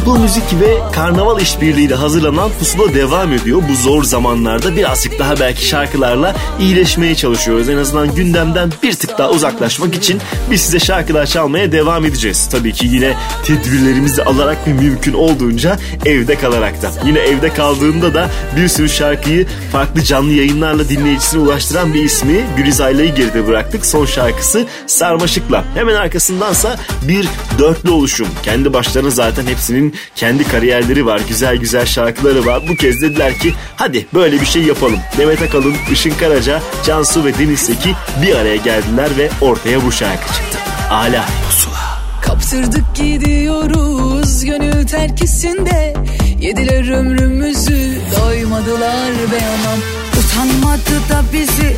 Apple 0.00 0.18
Müzik 0.18 0.60
ve 0.60 0.78
Karnaval 0.92 1.40
işbirliğiyle 1.40 1.94
hazırlanan 1.94 2.50
pusula 2.58 2.94
devam 2.94 3.32
ediyor. 3.32 3.62
Bu 3.70 3.74
zor 3.74 4.04
zamanlarda 4.04 4.76
birazcık 4.76 5.18
daha 5.18 5.40
belki 5.40 5.66
şarkılarla 5.66 6.36
iyileşmeye 6.60 7.14
çalışıyoruz. 7.14 7.68
En 7.68 7.76
azından 7.76 8.14
gündemden 8.14 8.72
bir 8.82 8.92
tık 8.92 9.18
daha 9.18 9.30
uzaklaşmak 9.30 9.94
için 9.94 10.20
biz 10.50 10.60
size 10.60 10.78
şarkılar 10.78 11.26
çalmaya 11.26 11.72
devam 11.72 12.04
edeceğiz. 12.04 12.48
Tabii 12.52 12.72
ki 12.72 12.86
yine 12.86 13.16
tedbirlerimizi 13.44 14.24
alarak 14.24 14.58
ve 14.66 14.72
mümkün 14.72 15.12
olduğunca 15.12 15.78
evde 16.06 16.34
kalarak 16.34 16.82
da. 16.82 16.90
Yine 17.06 17.18
evde 17.18 17.54
kaldığında 17.54 18.14
da 18.14 18.30
bir 18.56 18.68
sürü 18.68 18.88
şarkıyı 18.88 19.46
farklı 19.72 20.02
canlı 20.02 20.32
yayınlarla 20.32 20.88
dinleyicisine 20.88 21.40
ulaştıran 21.40 21.94
bir 21.94 22.04
ismi 22.04 22.44
Güliz 22.56 22.80
Ayla'yı 22.80 23.14
geride 23.14 23.46
bıraktık. 23.46 23.86
Son 23.86 24.06
şarkısı 24.06 24.66
Sarmaşık'la. 24.86 25.64
Hemen 25.74 25.94
arkasındansa 25.94 26.76
bir 27.08 27.28
dörtlü 27.58 27.90
oluşum. 27.90 28.28
Kendi 28.42 28.72
başlarına 28.72 29.10
zaten 29.10 29.46
hepsinin 29.46 29.83
kendi 30.16 30.48
kariyerleri 30.48 31.06
var. 31.06 31.20
Güzel 31.28 31.56
güzel 31.56 31.86
şarkıları 31.86 32.46
var. 32.46 32.62
Bu 32.68 32.76
kez 32.76 33.02
dediler 33.02 33.38
ki 33.38 33.54
hadi 33.76 34.06
böyle 34.14 34.40
bir 34.40 34.46
şey 34.46 34.62
yapalım. 34.62 34.98
Demet 35.18 35.42
Akalın, 35.42 35.74
Işın 35.92 36.10
Karaca, 36.20 36.62
Cansu 36.86 37.24
ve 37.24 37.38
Deniz 37.38 37.60
Seki 37.60 37.94
bir 38.22 38.34
araya 38.34 38.56
geldiler 38.56 39.08
ve 39.18 39.30
ortaya 39.40 39.84
bu 39.84 39.92
şarkı 39.92 40.34
çıktı. 40.34 40.58
Ala 40.90 41.24
pusula. 41.46 42.04
Kaptırdık 42.22 42.94
gidiyoruz 42.94 44.44
gönül 44.44 44.86
terkisinde 44.86 45.94
Yediler 46.40 46.90
ömrümüzü 46.90 47.98
doymadılar 48.20 49.12
be 49.32 49.36
anam 49.36 49.78
Utanmadı 50.18 51.08
da 51.10 51.22
bizi 51.32 51.76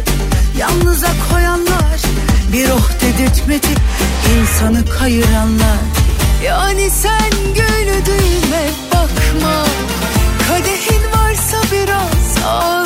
yalnıza 0.59 1.09
koyanlar 1.33 2.03
Bir 2.53 2.69
oh 2.71 2.91
dedirtmedi 3.01 3.67
insanı 4.41 4.85
kayıranlar 4.99 5.79
Yani 6.45 6.91
sen 6.91 7.31
güldüğüme 7.55 8.69
bakma. 8.93 9.65
Kadehin 10.49 11.03
varsa 11.13 11.57
biraz 11.73 12.45
ağlarım 12.47 12.86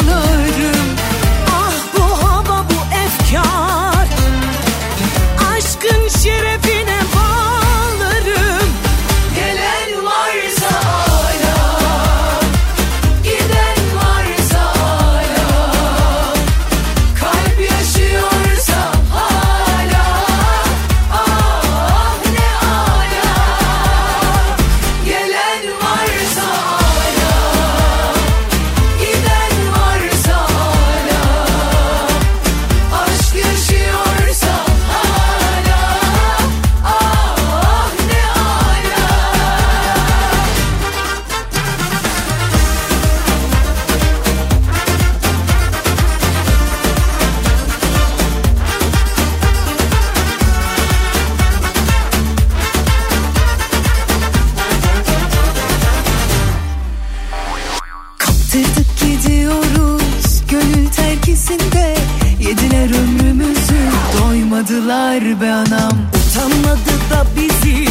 doymadılar 65.10 65.40
be 65.40 65.52
anam. 65.52 65.98
Utanmadı 66.30 66.94
da 67.10 67.24
bizi 67.36 67.84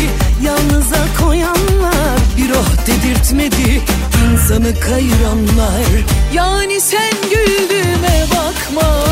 yalnıza 0.43 1.05
koyanlar. 1.21 2.19
Bir 2.37 2.51
oh 2.51 2.87
dedirtmedi 2.87 3.81
insanı 4.25 4.79
kayıranlar. 4.79 5.85
Yani 6.33 6.81
sen 6.81 7.11
güldüğüme 7.23 8.25
bakma. 8.31 9.03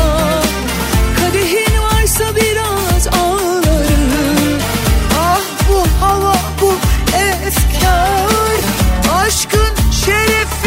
Kadehin 1.20 1.82
varsa 1.82 2.36
biraz 2.36 3.06
ağlarım 3.06 4.58
Ah 5.20 5.40
bu 5.68 6.04
hava 6.04 6.36
bu 6.60 6.72
efkar. 7.16 8.60
Aşkın 9.22 9.92
şerefine 9.92 10.57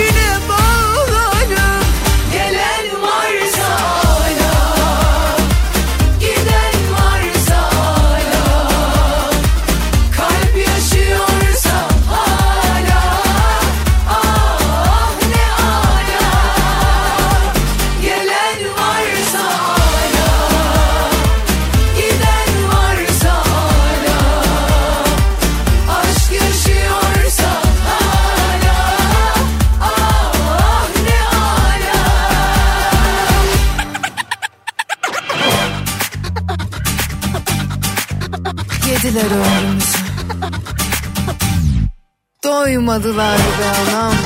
Doymadılar 42.92 43.38
be 43.38 43.92
anam. 43.92 44.21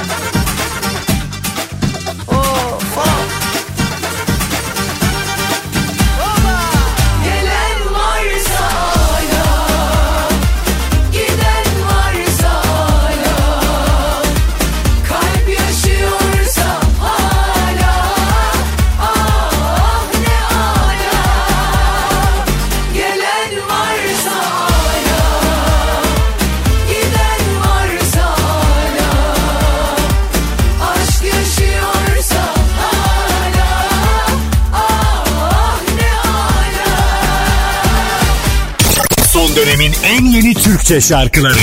Türkçe 40.85 41.07
şarkıları 41.07 41.55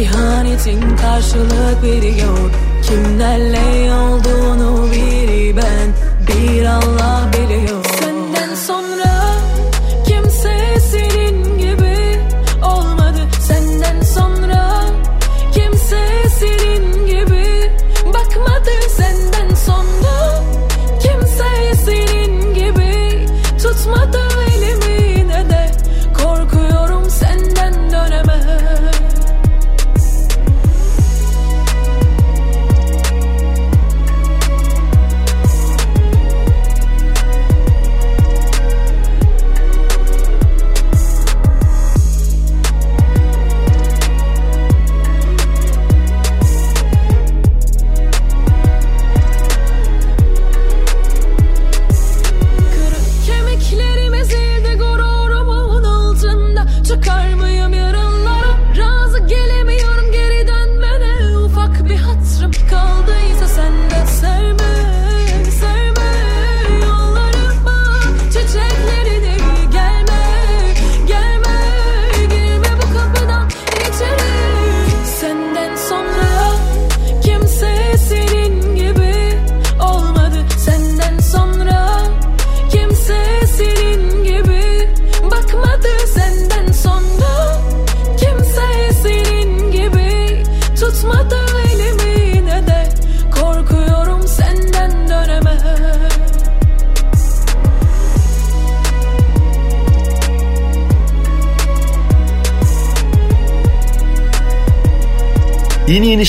ihanetin 0.00 0.96
karşılık 0.96 1.82
veriyor. 1.82 2.50
Kimlerle 2.82 3.89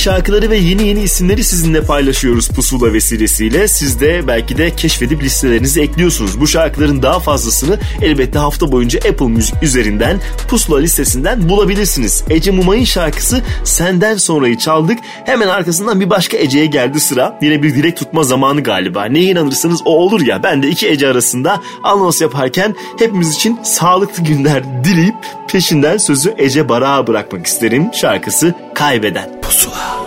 şarkıları 0.02 0.50
ve 0.50 0.58
yeni 0.58 0.88
yeni 0.88 1.02
isimleri 1.02 1.44
sizinle 1.44 1.82
paylaşıyoruz 1.82 2.48
Pusula 2.48 2.94
vesilesiyle. 2.94 3.68
Siz 3.68 4.00
de 4.00 4.28
belki 4.28 4.58
de 4.58 4.76
keşfedip 4.76 5.24
listelerinize 5.24 5.82
ekliyorsunuz. 5.82 6.40
Bu 6.40 6.48
şarkıların 6.48 7.04
daha 7.04 7.20
fazlasını 7.20 7.80
elbette 8.02 8.40
hafta 8.40 8.72
boyunca 8.72 9.00
Apple 9.00 9.28
Müzik 9.28 9.64
üzerinden 9.64 10.20
Pusula 10.48 10.80
listesinden 10.80 11.50
bulabilirsiniz. 11.50 12.24
Ece 12.30 12.52
Mumay'ın 12.52 12.84
şarkısı 12.84 13.42
Senden 13.64 14.18
Sonra'yı 14.18 14.58
çaldık. 14.58 15.00
Hemen 15.26 15.48
arkasından 15.48 16.00
bir 16.00 16.10
başka 16.10 16.38
Ece'ye 16.38 16.66
geldi 16.66 17.00
sıra. 17.00 17.40
Yine 17.42 17.64
bir 17.64 17.76
dilek 17.76 17.98
tutma 17.98 18.24
zamanı 18.24 18.64
galiba. 18.64 19.06
Neye 19.06 19.32
inanırsanız 19.32 19.82
o 19.86 19.90
olur 19.90 20.22
ya. 20.22 20.44
Ben 20.44 20.64
de 20.64 20.70
iki 20.70 20.88
Ece 20.88 21.08
arasında 21.08 21.62
anons 21.84 22.22
yaparken 22.22 22.76
hepimiz 23.00 23.36
için 23.36 23.60
sağlıklı 23.64 24.24
günler 24.24 24.84
dileyip 24.84 25.16
peşinden 25.48 25.98
sözü 25.98 26.34
Ece 26.38 26.70
Barak'a 26.70 27.08
bırakmak 27.08 27.48
isterim. 27.48 27.90
Şarkısı 27.94 28.54
Kaybeden. 28.74 29.42
Pusula. 29.42 29.98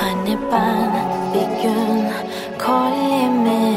Hani 0.00 0.38
ben 0.52 0.92
bir 1.34 1.62
gün 1.62 2.04
kolyemi 2.66 3.76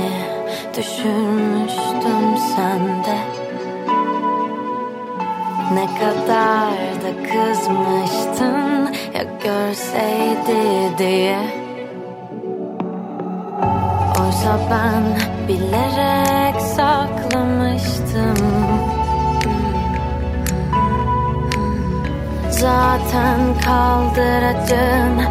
düşürmüştüm 0.77 2.37
sende 2.55 3.17
Ne 5.73 5.85
kadar 5.85 6.71
da 7.03 7.11
kızmıştın 7.23 8.93
ya 9.13 9.23
görseydi 9.43 10.97
diye 10.97 11.39
Oysa 14.19 14.59
ben 14.71 15.03
bilerek 15.47 16.61
saklamıştım 16.61 18.37
Zaten 22.59 23.39
kaldıracağın 23.65 25.21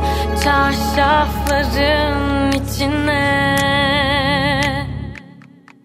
çarşafların 0.45 2.53
içine. 2.53 3.57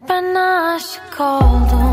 Ben 0.09 0.35
aşık 0.35 1.19
oldum 1.19 1.91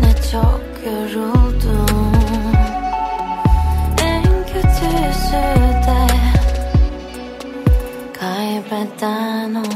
Ne 0.00 0.12
çok 0.32 0.62
yoruldum. 0.86 2.12
En 3.98 4.22
kötüsü 4.22 5.42
de 5.86 6.06
neden 8.96 9.54
oldum 9.54 9.75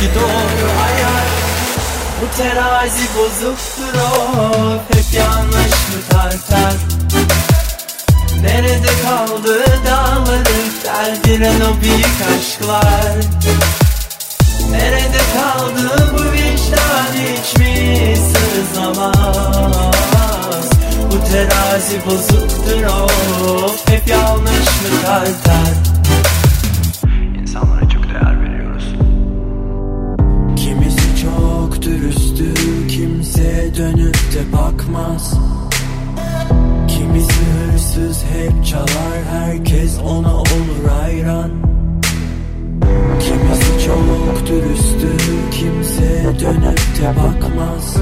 ki 0.00 0.08
doğru 0.14 0.68
hayat 0.80 1.26
Bu 2.20 2.26
terazi 2.36 3.06
bozuktur 3.18 3.94
of 4.00 4.80
Hep 4.90 5.12
yanlış 5.12 5.76
mı 5.88 6.00
tartar 6.10 6.74
Nerede 8.42 8.92
kaldı 9.04 9.64
dağları 9.86 10.56
Deldiren 10.84 11.60
o 11.60 11.80
büyük 11.82 12.18
aşklar? 12.36 13.16
Nerede 14.70 15.20
kaldı 15.34 16.12
bu 16.12 16.32
vicdan 16.32 17.12
hiç 17.14 17.58
mi 17.58 18.14
sızlamaz 18.16 19.14
Bu 21.12 21.16
terazi 21.30 22.06
bozuktur 22.06 22.82
of 22.84 23.88
Hep 23.88 24.08
yanlış 24.08 24.66
mı 24.66 25.02
tartar 25.06 26.05
dürüsttü, 32.06 32.54
kimse 32.88 33.74
dönüp 33.76 34.14
de 34.14 34.56
bakmaz. 34.56 35.34
Kimisi 36.88 37.40
hırsız 37.42 38.24
hep 38.24 38.66
çalar, 38.66 39.18
herkes 39.32 39.98
ona 39.98 40.34
olur 40.36 40.90
hayran. 41.00 41.50
Kimisi 43.20 43.86
çok 43.86 44.46
dürüsttü, 44.46 45.16
kimse 45.50 46.24
dönüp 46.40 46.78
de 46.78 47.08
bakmaz. 47.08 47.96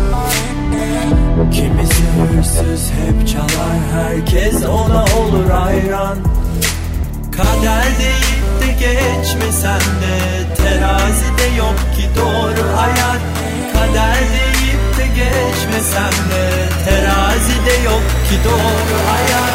Kimisi 1.52 2.02
hırsız 2.02 2.90
hep 2.90 3.28
çalar, 3.28 3.78
herkes 3.92 4.64
ona 4.64 5.04
olur 5.04 5.50
hayran. 5.50 6.18
Kader 7.32 7.86
deyip 7.98 8.60
de 8.60 8.86
geçmesen 8.86 9.80
de 9.80 10.44
Terazide 10.56 11.56
yok 11.58 11.76
ki 11.96 12.08
doğru 12.20 12.76
hayat 12.76 13.43
Kader 13.86 14.14
deyip 14.14 14.98
de 14.98 15.06
geçmesen 15.06 16.12
de 16.30 16.68
Terazide 16.84 17.82
yok 17.84 18.02
ki 18.28 18.36
doğru 18.44 18.98
hayat. 19.10 19.54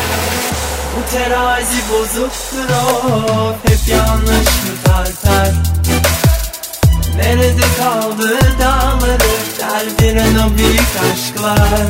Bu 0.95 1.11
terazi 1.11 1.81
bozuktur 1.91 2.69
of 2.69 3.55
Hep 3.63 3.87
yanlış 3.87 4.47
mı 4.47 4.73
tartar? 4.83 5.53
Nerede 7.17 7.65
kaldı 7.79 8.39
dağları 8.61 9.29
Deldiren 9.59 10.35
o 10.35 10.57
büyük 10.57 10.91
aşklar? 11.13 11.89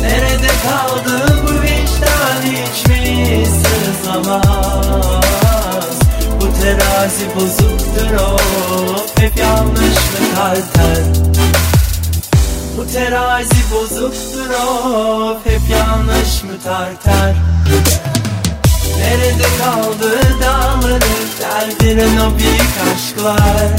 Nerede 0.00 0.48
kaldı 0.68 1.42
bu 1.42 1.62
vicdan 1.62 2.42
hiç 2.42 2.86
mi 2.86 3.46
sızlamaz 3.46 5.43
terazi 6.64 7.26
bozuktur 7.36 8.14
of 8.14 9.18
Hep 9.18 9.36
yanlış 9.36 9.96
mı 9.96 10.34
tartar 10.36 11.04
Bu 12.76 12.86
terazi 12.92 13.62
bozuktur 13.74 14.50
of 14.50 15.46
Hep 15.46 15.60
yanlış 15.70 16.42
mı 16.42 16.52
tartar? 16.64 17.34
Nerede 18.98 19.48
kaldı 19.62 20.20
dağları 20.42 21.00
Deldiren 21.40 22.16
o 22.16 22.38
büyük 22.38 22.74
aşklar? 22.94 23.70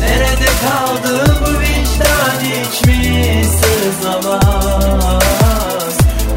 Nerede 0.00 0.50
kaldı 0.62 1.36
bu 1.40 1.60
vicdan? 1.60 2.40
Hiç 2.40 2.86
mi 2.86 3.44
sızlamaz 3.44 5.45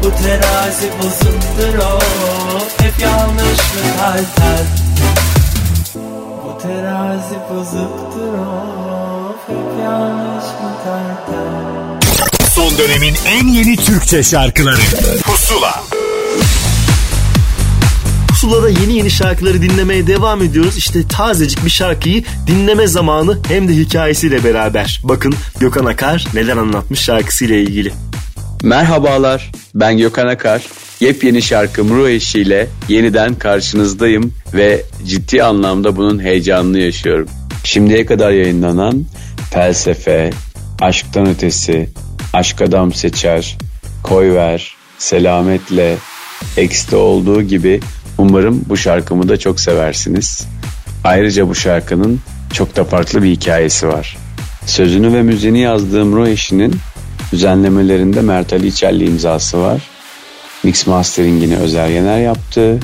Bu 0.04 0.10
terazi 0.22 0.88
bozuktur 0.98 1.78
of 1.78 2.80
Hep 2.80 3.02
yanlış 3.02 3.58
mı 3.58 3.96
tartar 3.98 4.66
Bu 6.44 6.62
terazi 6.62 7.34
bozuktur 7.50 8.34
of 8.38 9.36
Hep 9.46 9.84
yanlış 9.84 10.44
mı 10.44 10.72
tartar 10.84 12.00
Son 12.54 12.78
dönemin 12.78 13.14
en 13.26 13.48
yeni 13.48 13.76
Türkçe 13.76 14.22
şarkıları 14.22 14.80
Pusula 15.22 15.82
Pusula'da 18.28 18.68
yeni 18.68 18.92
yeni 18.92 19.10
şarkıları 19.10 19.62
dinlemeye 19.62 20.06
devam 20.06 20.42
ediyoruz. 20.42 20.76
İşte 20.76 21.08
tazecik 21.08 21.64
bir 21.64 21.70
şarkıyı 21.70 22.24
dinleme 22.46 22.86
zamanı 22.86 23.38
hem 23.48 23.68
de 23.68 23.76
hikayesiyle 23.76 24.44
beraber. 24.44 25.00
Bakın 25.04 25.34
Gökhan 25.58 25.84
Akar 25.84 26.26
neler 26.34 26.56
anlatmış 26.56 27.00
şarkısıyla 27.00 27.56
ilgili. 27.56 27.92
Merhabalar, 28.62 29.52
ben 29.74 29.98
Gökhan 29.98 30.26
Akar. 30.26 30.62
Yepyeni 31.00 31.42
şarkım 31.42 31.90
Ruh 31.90 32.08
eşiyle 32.08 32.66
yeniden 32.88 33.34
karşınızdayım 33.34 34.34
ve 34.54 34.82
ciddi 35.06 35.42
anlamda 35.42 35.96
bunun 35.96 36.22
heyecanını 36.22 36.78
yaşıyorum. 36.78 37.28
Şimdiye 37.64 38.06
kadar 38.06 38.30
yayınlanan 38.30 39.04
Felsefe, 39.50 40.30
Aşktan 40.80 41.26
Ötesi, 41.26 41.88
Aşk 42.32 42.62
Adam 42.62 42.92
Seçer, 42.92 43.58
Koyver, 44.02 44.74
Selametle, 44.98 45.96
X'te 46.56 46.96
olduğu 46.96 47.42
gibi 47.42 47.80
umarım 48.18 48.64
bu 48.68 48.76
şarkımı 48.76 49.28
da 49.28 49.36
çok 49.36 49.60
seversiniz. 49.60 50.46
Ayrıca 51.04 51.48
bu 51.48 51.54
şarkının 51.54 52.20
çok 52.52 52.76
da 52.76 52.84
farklı 52.84 53.22
bir 53.22 53.30
hikayesi 53.30 53.88
var. 53.88 54.16
Sözünü 54.66 55.12
ve 55.12 55.22
müziğini 55.22 55.60
yazdığım 55.60 56.16
Ruh 56.16 56.28
eşinin 56.28 56.74
düzenlemelerinde 57.32 58.20
Mert 58.20 58.52
Ali 58.52 58.66
İçerli 58.66 59.06
imzası 59.06 59.60
var. 59.60 59.82
Mix 60.64 60.86
masteringini 60.86 61.56
Özer 61.56 61.88
Yener 61.88 62.20
yaptı. 62.20 62.78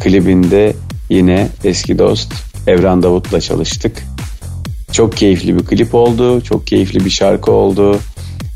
Klibinde 0.00 0.72
yine 1.10 1.48
eski 1.64 1.98
dost 1.98 2.32
Evren 2.66 3.02
Davut'la 3.02 3.40
çalıştık. 3.40 4.02
Çok 4.92 5.16
keyifli 5.16 5.58
bir 5.58 5.64
klip 5.64 5.94
oldu. 5.94 6.40
Çok 6.40 6.66
keyifli 6.66 7.04
bir 7.04 7.10
şarkı 7.10 7.52
oldu. 7.52 7.98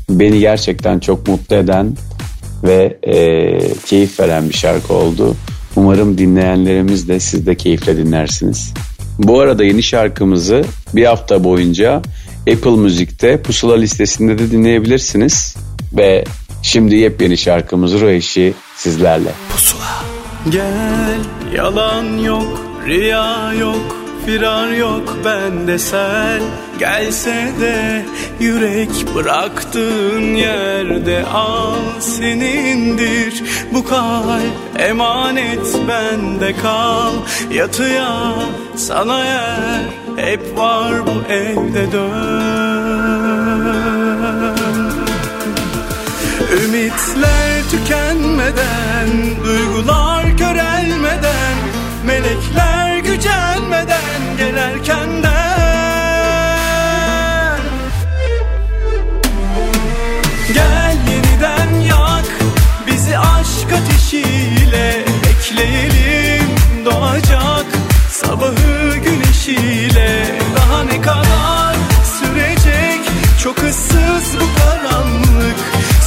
Beni 0.09 0.39
gerçekten 0.39 0.99
çok 0.99 1.27
mutlu 1.27 1.55
eden 1.55 1.97
ve 2.63 2.97
e, 3.03 3.15
keyif 3.85 4.19
veren 4.19 4.49
bir 4.49 4.53
şarkı 4.53 4.93
oldu. 4.93 5.35
Umarım 5.75 6.17
dinleyenlerimiz 6.17 7.07
de 7.07 7.19
siz 7.19 7.45
de 7.45 7.55
keyifle 7.55 7.97
dinlersiniz. 7.97 8.73
Bu 9.19 9.39
arada 9.39 9.63
yeni 9.63 9.83
şarkımızı 9.83 10.65
bir 10.95 11.05
hafta 11.05 11.43
boyunca 11.43 12.01
Apple 12.51 12.77
Müzik'te 12.77 13.41
pusula 13.41 13.75
listesinde 13.75 14.39
de 14.39 14.51
dinleyebilirsiniz. 14.51 15.55
Ve 15.93 16.23
şimdi 16.61 16.95
yepyeni 16.95 17.37
şarkımız 17.37 17.93
Ruh 17.93 18.53
sizlerle. 18.75 19.31
Gel 20.49 21.19
yalan 21.55 22.17
yok 22.17 22.61
riya 22.87 23.53
yok 23.53 24.03
firar 24.25 24.71
yok 24.71 25.17
bende 25.25 25.79
sel 25.79 26.41
Gelse 26.79 27.51
de 27.61 28.05
yürek 28.39 29.15
bıraktığın 29.15 30.35
yerde 30.35 31.25
al 31.25 31.99
senindir 31.99 33.43
Bu 33.73 33.85
kalp 33.85 34.41
emanet 34.79 35.77
bende 35.87 36.53
kal 36.53 37.13
Yatıya 37.53 38.33
sana 38.75 39.25
yer 39.25 40.02
hep 40.17 40.57
var 40.57 41.07
bu 41.07 41.33
evde 41.33 41.91
dön 41.91 43.33
Ümitler 46.65 47.63
tükenmeden, 47.71 49.09
duygular 49.45 50.37
körelmeden, 50.37 51.55
melekler 52.05 52.97
gücenmeden 52.97 54.37
gel 54.37 54.55
erkenden. 54.55 55.33
Gel 60.53 60.97
yeniden 61.09 61.79
yak 61.79 62.25
bizi 62.87 63.17
aşk 63.17 63.73
ateşiyle 63.73 65.05
bekleyelim 65.23 66.49
doğacak 66.85 67.65
sabahı 68.09 68.95
güneşiyle 69.03 69.92
çok 73.43 73.57
ıssız 73.57 74.39
bu 74.39 74.59
karanlık. 74.59 75.55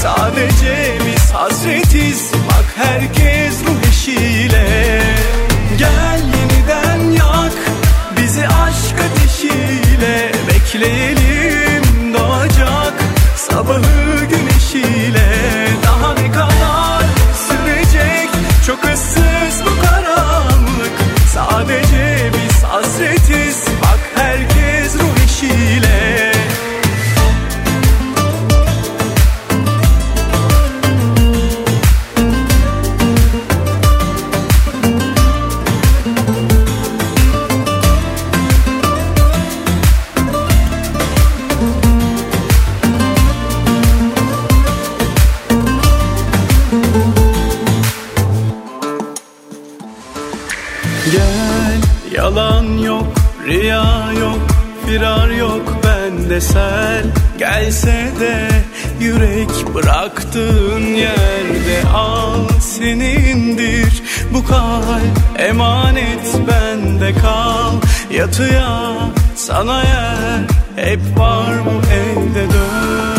Sadece 0.03 0.99
biz 1.07 1.31
hasretiz. 1.31 2.33
Bak 2.49 2.75
herkes 2.77 3.65
ruh 3.67 3.89
eşiyle. 3.89 5.03
Gel 5.79 6.21
yeniden 6.21 7.11
yak 7.11 7.53
bizi 8.17 8.49
aşk 8.49 8.97
ateşiyle. 9.07 10.33
Bekleyelim 10.49 12.15
doğacak 12.15 12.95
sabahı 13.37 14.25
güneşiyle. 14.31 15.27
Daha 15.85 16.15
ne 16.15 16.33
kadar 16.33 17.05
sürecek? 17.49 18.31
Çok 18.67 18.85
ıssız 18.85 19.65
bu 19.65 19.87
karanlık. 19.87 20.93
Sadece 21.35 22.31
biz 22.35 22.63
hasretiz 22.63 23.76
firar 54.97 55.29
yok 55.29 55.77
bende 55.85 56.41
sel 56.41 57.05
Gelse 57.39 58.09
de 58.21 58.49
yürek 59.01 59.75
bıraktığın 59.75 60.81
yerde 60.81 61.89
al 61.95 62.49
senindir. 62.61 64.03
Bu 64.35 64.47
kalp 64.47 65.19
emanet 65.39 66.41
bende 66.49 67.13
kal. 67.15 67.73
Yatıya 68.11 68.93
sana 69.35 69.79
yer 69.79 70.41
hep 70.77 71.01
var 71.19 71.55
bu 71.65 71.93
evde 71.93 72.53
dön 72.53 73.16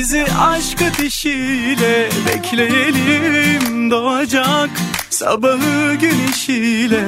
Bizi 0.00 0.26
aşk 0.40 0.82
ateşiyle 0.82 2.08
bekleyelim 2.28 3.90
doğacak 3.90 4.70
Sabahı 5.10 5.94
güneşiyle 5.94 7.02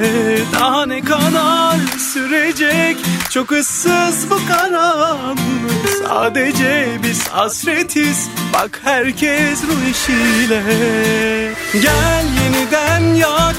daha 0.53 0.85
ne 0.85 1.01
kadar 1.01 1.77
sürecek? 2.13 2.97
Çok 3.29 3.51
ıssız 3.51 4.29
bu 4.29 4.39
karanlık. 4.47 5.89
Sadece 6.07 6.87
biz 7.03 7.27
hasretiz. 7.27 8.29
Bak 8.53 8.81
herkes 8.83 9.63
ruh 9.63 9.89
eşiyle 9.89 10.63
Gel 11.73 12.25
yeniden 12.43 13.13
yak 13.15 13.55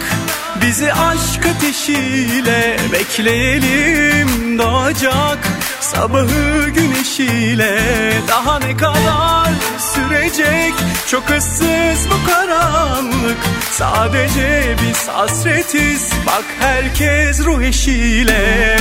Bizi 0.67 0.93
aşk 0.93 1.47
ateşiyle 1.57 2.77
bekleyelim 2.93 4.59
doğacak 4.59 5.39
Sabahı 5.81 6.69
güneşiyle. 6.69 7.81
Daha 8.29 8.59
ne 8.59 8.77
kadar 8.77 9.49
sürecek? 9.79 10.75
Çok 11.11 11.31
ıssız 11.31 12.11
bu 12.11 12.31
karanlık. 12.31 13.37
Sadece 13.71 14.77
biz 14.83 15.09
hasretiz. 15.09 16.11
Bak 16.27 16.45
herkes 16.61 17.45
ruh 17.45 17.63
eşiyle. 17.63 18.77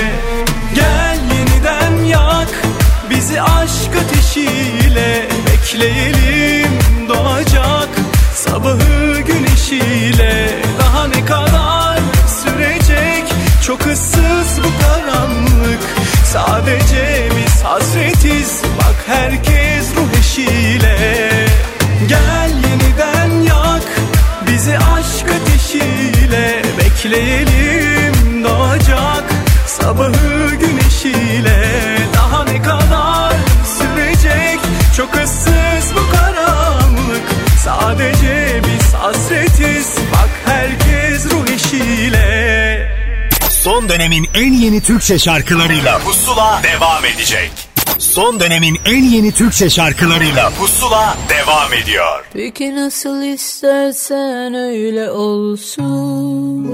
Gel 0.75 1.19
yeniden 1.35 2.03
yak 2.03 2.49
Bizi 3.09 3.41
aşk 3.41 3.91
ateşiyle. 4.05 5.27
Bekleyelim 5.47 6.71
doğacak 7.09 7.89
Sabahı 8.35 9.12
güneşiyle 9.73 10.47
daha 10.79 11.07
ne 11.07 11.25
kadar 11.25 11.99
sürecek? 12.43 13.33
Çok 13.65 13.87
ıssız 13.87 14.59
bu 14.63 14.83
karanlık. 14.85 15.79
Sadece 16.25 17.29
biz 17.37 17.63
hasretiz. 17.63 18.61
Bak 18.77 18.95
herkes 19.07 19.95
ruh 19.95 20.19
eşiyle. 20.19 20.97
Gel 22.07 22.49
yeniden 22.49 23.41
yak 23.41 23.83
Bizi 24.47 24.77
aşk 24.77 25.25
ateşiyle. 25.41 26.61
Bekleyelim 26.77 28.43
doğacak 28.43 29.23
Sabahı 29.67 30.55
güneşiyle. 30.55 31.67
Daha 32.13 32.43
ne 32.43 32.61
kadar 32.61 33.33
sürecek? 33.79 34.59
Çok 34.97 35.15
ıssız 35.15 35.95
bu 35.95 36.17
karanlık. 36.17 37.23
Sadece 37.63 38.52
hasretiz 39.53 39.95
Bak 40.11 40.29
herkes 40.45 41.25
ruh 41.31 41.49
eşiyle 41.55 42.89
Son 43.49 43.89
dönemin 43.89 44.27
en 44.33 44.53
yeni 44.53 44.81
Türkçe 44.81 45.19
şarkılarıyla 45.19 45.99
Pusula 45.99 46.61
devam 46.63 47.05
edecek. 47.05 47.51
Son 47.97 48.39
dönemin 48.39 48.77
en 48.85 49.03
yeni 49.03 49.31
Türkçe 49.31 49.69
şarkılarıyla 49.69 50.49
Pusula 50.49 51.17
devam 51.29 51.73
ediyor. 51.73 52.25
Peki 52.33 52.75
nasıl 52.75 53.23
istersen 53.23 54.53
öyle 54.53 55.11
olsun 55.11 56.73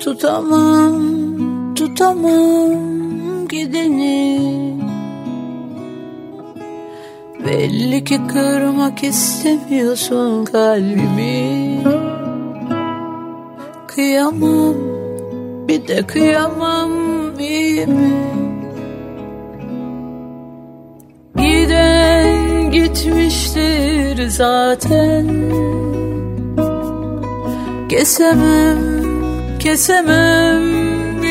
Tutamam, 0.00 1.74
tutamam 1.74 3.48
gideni 3.48 4.83
Belli 7.44 8.04
ki 8.04 8.20
kırmak 8.32 9.04
istemiyorsun 9.04 10.44
kalbimi. 10.44 11.80
Kıyamam, 13.86 14.74
bir 15.68 15.88
de 15.88 16.06
kıyamam 16.06 16.90
iyi 17.38 17.86
mi? 17.86 18.12
Giden 21.36 22.70
gitmiştir 22.70 24.28
zaten. 24.28 25.26
Kesemem, 27.88 28.78
kesemem 29.58 30.62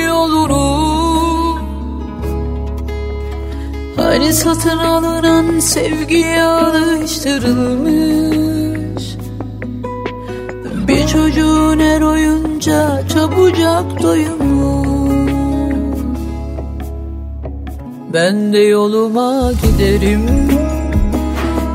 yolunu 0.08 1.03
Hani 3.96 4.34
satın 4.34 4.78
alınan 4.78 5.60
sevgiye 5.60 6.44
alıştırılmış. 6.44 9.04
Bir 10.88 11.08
çocuğun 11.08 11.80
her 11.80 12.02
oyunca 12.02 13.08
çabucak 13.08 14.04
doyumu 14.04 14.84
Ben 18.14 18.54
de 18.54 18.60
yoluma 18.60 19.52
giderim. 19.52 20.22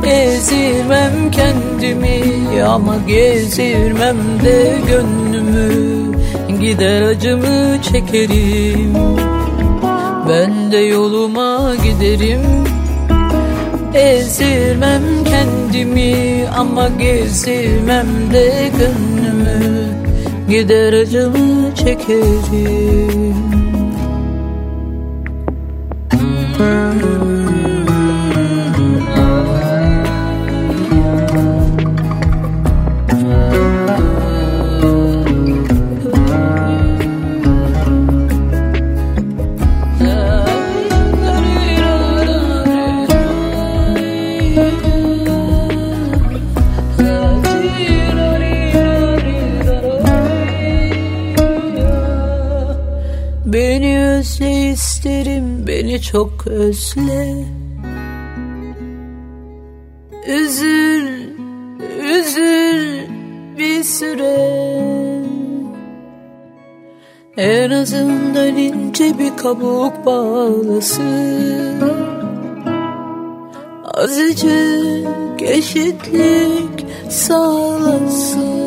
Ezirmem 0.07 1.31
kendimi 1.31 2.63
ama 2.63 2.97
gezirmem 3.07 4.17
de 4.45 4.79
gönlümü. 4.89 5.89
Gider 6.61 7.03
acımı 7.03 7.83
çekerim 7.83 9.28
Ben 10.29 10.73
de 10.73 10.77
yoluma 10.77 11.75
giderim. 11.85 12.41
Ezirmem 13.95 15.03
kendimi 15.25 16.45
ama 16.57 16.89
gezirmem 16.89 18.07
de 18.33 18.71
gönlümü. 18.79 19.89
Gider 20.49 20.93
acımı 20.93 21.75
çekerim. 21.75 23.35
Beni 26.59 27.18
isterim 54.99 55.67
beni 55.67 56.03
çok 56.03 56.47
özle. 56.47 57.45
Üzül, 60.27 61.09
üzül 62.01 63.01
bir 63.59 63.83
süre. 63.85 64.59
En 67.37 67.71
azından 67.71 68.57
ince 68.57 69.19
bir 69.19 69.37
kabuk 69.37 70.07
bağlasın. 70.07 71.81
Azıcık 73.85 75.43
eşitlik 75.43 76.87
sağlasın 77.11 78.58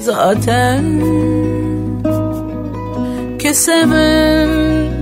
zaten. 0.00 1.00
Kesemem, 3.38 4.50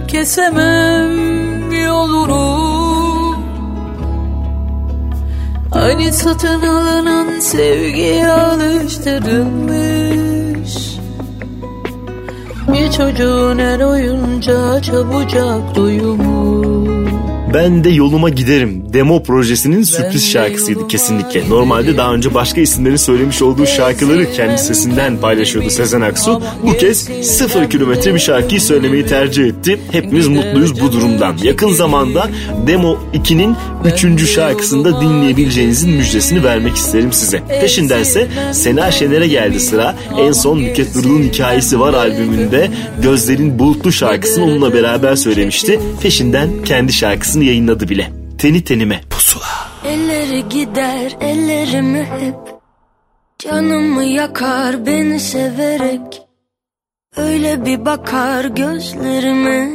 kesemem 0.08 1.72
yolunu. 1.72 2.68
Hani 5.70 6.12
satın 6.12 6.62
alınan 6.62 7.40
sevgiye 7.40 8.32
alıştırılmış. 8.32 10.98
Bir 12.72 12.90
çocuğun 12.90 13.58
her 13.58 13.80
oyunca 13.80 14.82
çabucak 14.82 15.76
doyumu 15.76 16.77
Ben 17.54 17.84
de 17.84 17.90
yoluma 17.90 18.28
giderim. 18.28 18.92
Demo 18.92 19.22
projesinin 19.22 19.82
sürpriz 19.82 20.30
şarkısıydı 20.30 20.88
kesinlikle. 20.88 21.48
Normalde 21.48 21.96
daha 21.96 22.14
önce 22.14 22.34
başka 22.34 22.60
isimlerin 22.60 22.96
söylemiş 22.96 23.42
olduğu 23.42 23.66
şarkıları 23.66 24.32
kendi 24.32 24.58
sesinden 24.58 25.20
paylaşıyordu 25.20 25.70
Sezen 25.70 26.00
Aksu. 26.00 26.42
Bu 26.66 26.76
kez 26.76 27.08
sıfır 27.22 27.70
kilometre 27.70 28.14
bir 28.14 28.18
şarkıyı 28.18 28.60
söylemeyi 28.60 29.06
tercih 29.06 29.46
etti. 29.46 29.80
Hepimiz 29.92 30.28
mutluyuz 30.28 30.80
bu 30.80 30.92
durumdan. 30.92 31.36
Yakın 31.42 31.72
zamanda 31.72 32.30
Demo 32.66 32.98
2'nin 33.14 33.56
3. 34.14 34.30
şarkısında 34.30 35.00
dinleyebileceğinizin 35.00 35.90
müjdesini 35.90 36.44
vermek 36.44 36.76
isterim 36.76 37.12
size. 37.12 37.42
Peşindense 37.60 38.28
Sena 38.52 38.90
Şener'e 38.90 39.28
geldi 39.28 39.60
sıra. 39.60 39.96
En 40.18 40.32
son 40.32 40.58
Nükhet 40.58 40.96
Nurlu'nun 40.96 41.22
hikayesi 41.22 41.80
var 41.80 41.94
albümünde 41.94 42.70
Gözlerin 43.02 43.58
Bulutlu 43.58 43.92
şarkısını 43.92 44.44
onunla 44.44 44.74
beraber 44.74 45.16
söylemişti. 45.16 45.80
Peşinden 46.02 46.48
kendi 46.64 46.92
şarkısını 46.92 47.37
yayınladı 47.44 47.88
bile. 47.88 48.12
Teni 48.38 48.64
tenime. 48.64 49.00
Pusula. 49.10 49.68
Elleri 49.86 50.48
gider 50.48 51.16
ellerimi 51.20 52.04
hep. 52.04 52.34
Canımı 53.38 54.04
yakar 54.04 54.86
beni 54.86 55.20
severek. 55.20 56.22
Öyle 57.16 57.64
bir 57.64 57.84
bakar 57.84 58.44
gözlerime. 58.44 59.68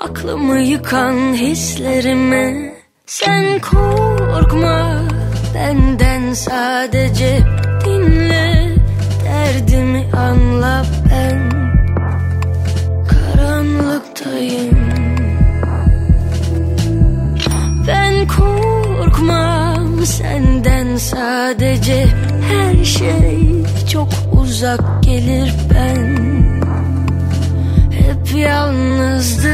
Aklımı 0.00 0.60
yıkan 0.60 1.34
hislerime. 1.34 2.74
Sen 3.06 3.60
korkma 3.60 5.02
benden 5.54 6.32
sadece 6.32 7.40
dinle. 7.84 8.76
Derdimi 9.24 10.06
anla 10.16 10.84
ben. 11.10 11.50
Karanlıktayım 13.08 14.79
korkmam 18.26 20.06
senden 20.06 20.96
sadece 20.96 22.06
Her 22.48 22.84
şey 22.84 23.64
çok 23.92 24.08
uzak 24.32 25.02
gelir 25.02 25.54
ben. 25.74 26.30
Hep 27.90 28.38
yalnızdım 28.38 29.50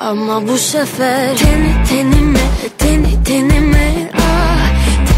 Ama 0.00 0.48
bu 0.48 0.58
sefer 0.58 1.36
Teni 1.36 1.84
tenime, 1.88 2.40
teni 2.78 3.24
tenime 3.24 4.10
Ah, 4.18 4.70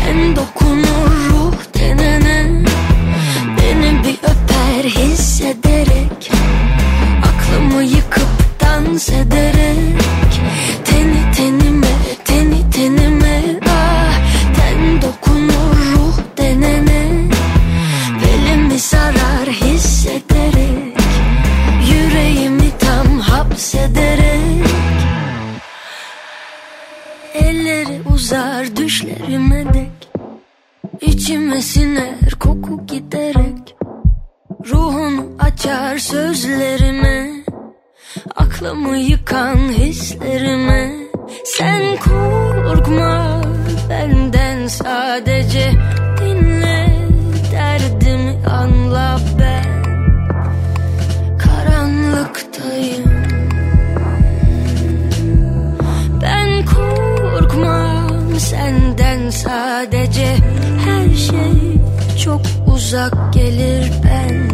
ten 0.05 0.37
dokunur 0.37 1.11
ruh 1.31 1.55
tenene. 1.73 2.65
Beni 3.59 4.05
bir 4.05 4.19
öper 4.23 4.85
hissederek 4.85 6.33
Aklımı 7.25 7.83
yıkıp 7.83 8.29
dans 8.61 9.09
ederek 9.09 10.03
Teni 11.03 11.33
tenime, 11.37 11.93
teni 12.25 12.71
tenime. 12.71 13.59
Ah, 13.67 14.15
ten 14.57 15.03
dokunur 15.03 15.77
ruh 15.95 16.19
denene. 16.39 17.03
Belimi 18.21 18.79
sarar 18.79 19.49
hissederek. 19.49 20.99
Yüreğimi 21.91 22.71
tam 22.79 23.19
hapsederek. 23.19 24.67
Elleri 27.35 28.01
uzar 28.15 28.77
düşlerime 28.77 29.65
dek. 29.75 30.11
İçime 31.01 31.63
siner 31.63 32.31
koku 32.41 32.87
giderek. 32.87 33.77
Ruhunu 34.71 35.27
açar 35.39 35.99
sözlerime 35.99 37.42
Aklımı 38.31 38.97
yıkan 38.97 39.57
hislerime 39.57 40.93
Sen 41.45 41.97
korkma 41.97 43.43
benden 43.91 44.67
sadece 44.67 45.73
Dinle 46.21 46.89
derdimi 47.53 48.37
anla 48.47 49.21
ben. 49.39 49.83
Karanlıktayım. 51.39 53.13
Ben 56.23 56.65
korkmam 56.65 58.39
senden 58.39 59.31
sadece 59.31 60.37
Her 60.85 61.15
şey 61.15 61.81
çok 62.25 62.41
uzak 62.67 63.33
gelir 63.35 63.93
ben 64.05 64.52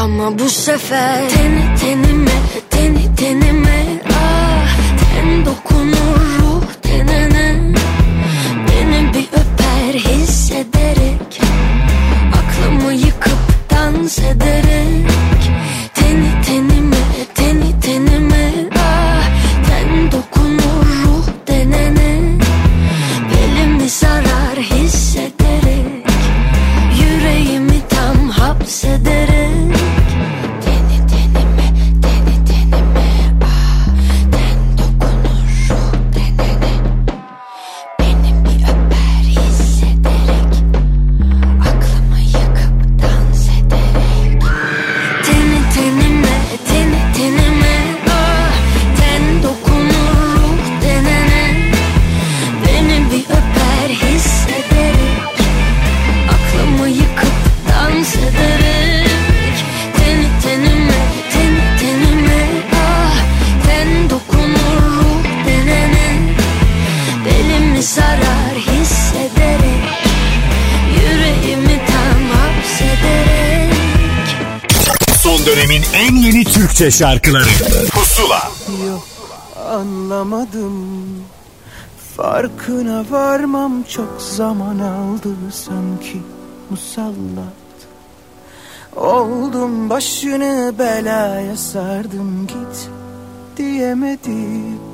Ama 0.00 0.38
bu 0.38 0.48
sefer 0.50 1.28
Teni 1.28 1.64
tenime, 1.80 2.30
teni 2.70 3.16
tenime. 3.16 3.84
Ah, 4.14 4.76
ten 5.14 5.46
dokunur 5.46 6.29
Türkçe 76.80 76.98
şarkıları. 76.98 77.48
Pusula. 77.90 78.50
Yok 78.86 79.06
anlamadım. 79.70 80.74
Farkına 82.16 83.04
varmam 83.10 83.82
çok 83.82 84.22
zaman 84.22 84.78
aldı 84.78 85.28
sanki 85.52 86.22
musallat. 86.70 87.76
Oldum 88.96 89.90
başını 89.90 90.74
belaya 90.78 91.56
sardım 91.56 92.46
git 92.46 92.88
diyemedim 93.56 94.89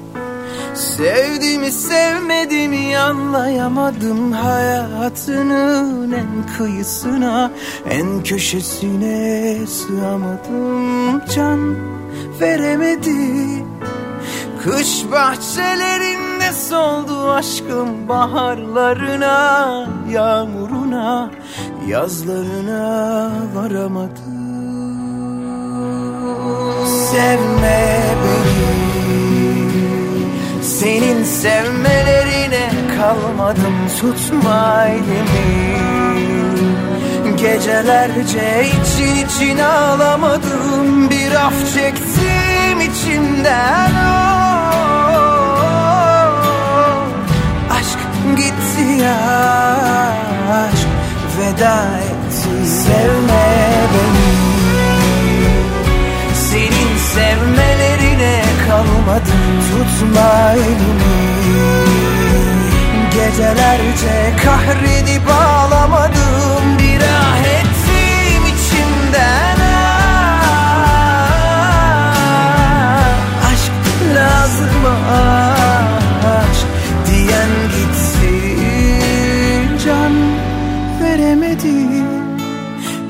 Sevdiğimi 0.76 1.70
sevmediğimi 1.70 2.98
anlayamadım 2.98 4.32
Hayatının 4.32 6.12
en 6.12 6.56
kıyısına 6.56 7.50
en 7.90 8.22
köşesine 8.22 9.56
sığamadım 9.66 11.20
Can 11.34 11.76
veremedim. 12.40 13.66
Kış 14.64 15.04
bahçelerinde 15.12 16.52
soldu 16.52 17.30
aşkım 17.30 18.08
baharlarına 18.08 19.86
Yağmuruna 20.10 21.30
yazlarına 21.88 23.30
varamadım. 23.54 24.36
Sevme 26.86 28.00
beni 28.24 28.85
Senin 30.66 31.24
sevmelerine 31.24 32.70
kalmadım 32.98 33.74
tutma 34.00 34.84
elimi. 34.88 35.76
Gecelerce 37.36 38.66
için 38.66 39.26
için 39.26 39.58
ağlamadım 39.58 41.10
Bir 41.10 41.32
af 41.34 41.74
çektim 41.74 42.80
içimden. 42.80 43.90
Oh. 43.90 44.56
Aşk 47.70 47.98
gitti 48.36 49.02
ya 49.02 49.18
Aşk 50.52 50.88
veda 51.38 51.98
etti. 51.98 52.68
Sevme 52.68 53.46
beni. 53.94 54.30
Senin 56.34 56.96
sevmelerine 57.14 57.65
kalmadım 58.68 59.44
Tutma 59.70 60.52
elimi. 60.52 61.16
Gecelerce 63.14 64.36
kahredip 64.44 65.30
ağlamadım 65.30 66.78
Bir 66.78 67.00
ah 67.00 67.40
ettim 67.58 68.42
içimden. 68.54 69.60
Ah. 69.60 69.92
Aşk 73.52 73.72
lazım 74.14 74.84
aşk 76.26 76.66
Diyen 77.06 77.52
gitsin. 77.72 78.26
Can 79.84 80.14
veremedim 81.02 82.06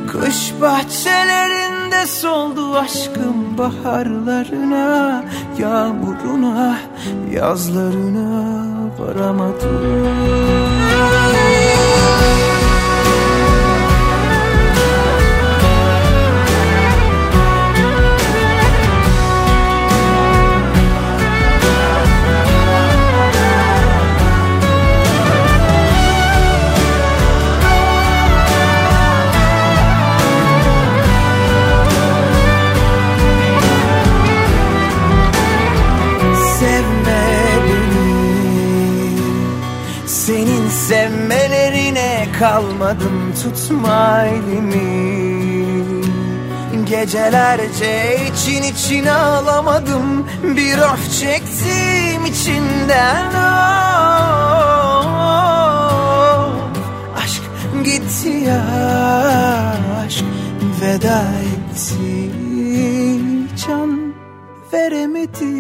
Kış 0.09 0.53
bahçelerinde 0.61 2.07
soldu 2.07 2.77
aşkım 2.77 3.59
baharlarına 3.59 5.25
Yağmuruna 5.59 6.79
Yazlarına 7.31 8.55
varamadım 8.99 10.76
kalmadım 42.79 43.35
Tutma 43.43 44.25
elimi. 44.25 45.17
Gecelerce 46.85 48.19
için 48.33 48.63
için 48.63 49.07
ağlamadım. 49.07 50.27
Bir 50.43 50.79
of 50.79 51.21
çektim 51.21 52.27
içinden. 52.27 53.27
Oh. 53.27 54.17
Aşk 57.25 57.43
gitti 57.85 58.29
ya 58.29 58.63
Aşk 60.07 60.25
veda 60.83 61.23
etti. 61.43 62.31
Can 63.67 64.15
veremedi 64.73 65.56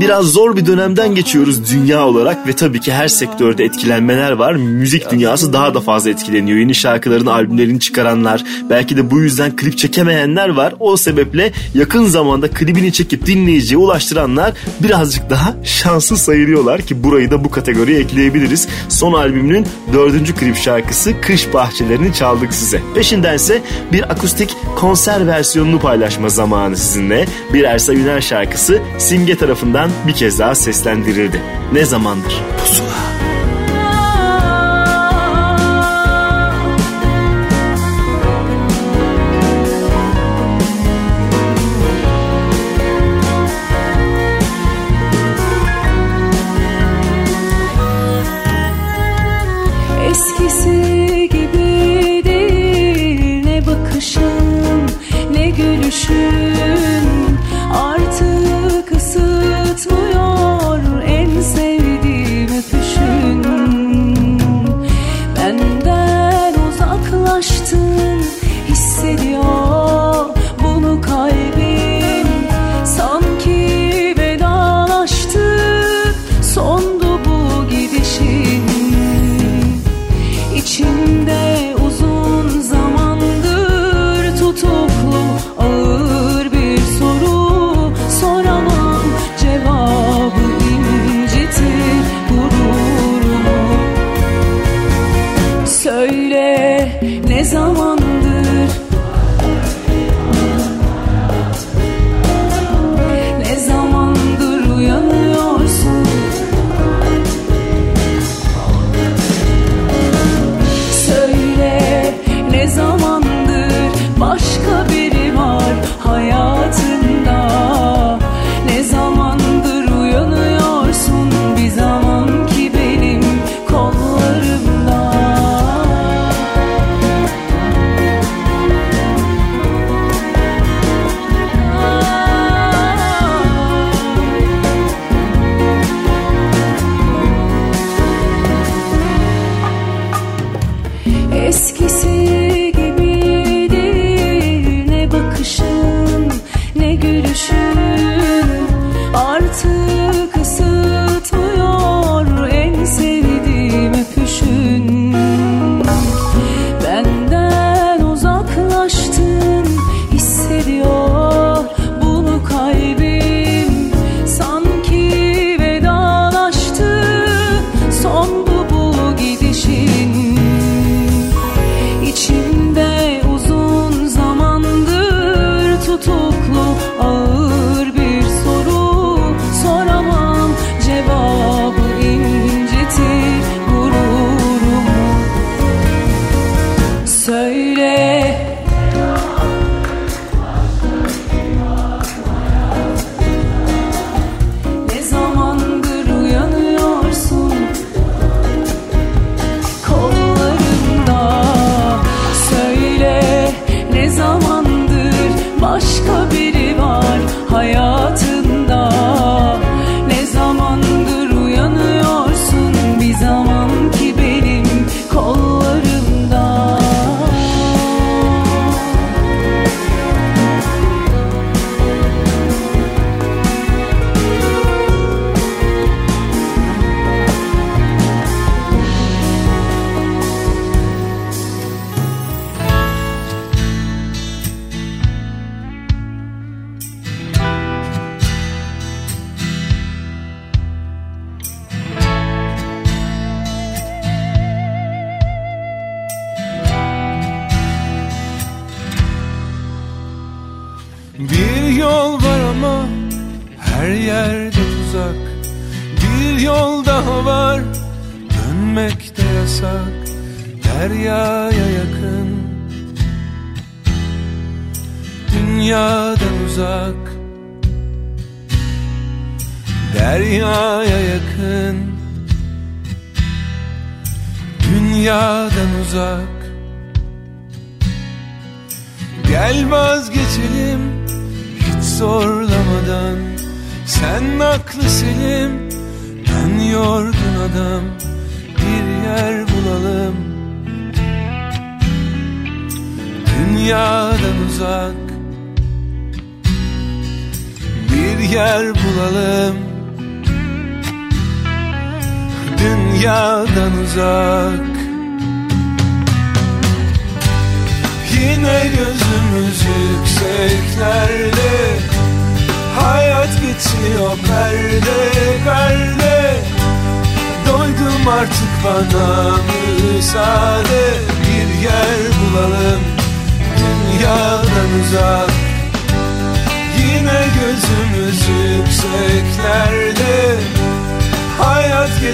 Biraz 0.00 0.24
zor 0.26 0.56
bir 0.56 0.66
dönemden 0.66 1.14
geçiyoruz 1.14 1.72
dünya 1.72 2.06
olarak 2.06 2.48
ve 2.48 2.52
tabii 2.52 2.80
ki 2.80 2.92
her 2.92 3.08
sektörde 3.08 3.64
etkilenmeler 3.64 4.32
var. 4.32 4.52
Müzik 4.52 5.10
dünyası 5.10 5.52
daha 5.52 5.74
da 5.74 5.80
fazla 5.80 6.10
etkileniyor. 6.10 6.58
Yeni 6.58 6.74
şarkıların, 6.74 7.26
albümlerini 7.26 7.80
çıkaranlar, 7.80 8.44
belki 8.70 8.96
de 8.96 9.10
bu 9.10 9.20
yüzden 9.20 9.56
klip 9.56 9.78
çekemeyenler 9.78 10.48
var. 10.48 10.74
O 10.80 10.96
sebeple 10.96 11.52
yakın 11.74 12.04
zamanda 12.04 12.50
klibini 12.50 12.92
çekip 12.92 13.26
dinleyiciye 13.26 13.78
ulaştıranlar 13.78 14.52
birazcık 14.82 15.30
daha 15.30 15.54
şanslı 15.64 16.16
sayılıyorlar 16.16 16.82
ki 16.82 17.04
burayı 17.04 17.30
da 17.30 17.44
bu 17.44 17.50
kategoriye 17.50 18.00
ekleyebiliriz. 18.00 18.68
Son 18.88 19.12
albümünün 19.12 19.66
dördüncü 19.92 20.34
klip 20.34 20.56
şarkısı 20.56 21.20
Kış 21.20 21.54
Bahçelerini 21.54 22.14
çaldık 22.14 22.54
size. 22.54 22.80
Peşindense 22.94 23.62
bir 23.92 24.10
akustik 24.12 24.56
konser 24.76 25.26
versiyonunu 25.26 25.80
paylaşma 25.80 26.28
zamanı 26.28 26.76
sizinle. 26.76 27.26
Bir 27.52 27.64
Ersa 27.64 27.92
Üner 27.92 28.20
şarkısı 28.20 28.82
Simge 29.14 29.36
tarafından 29.36 29.90
bir 30.06 30.12
kez 30.12 30.38
daha 30.38 30.54
seslendirildi. 30.54 31.42
Ne 31.72 31.84
zamandır? 31.84 32.42
Pusula. 32.58 33.03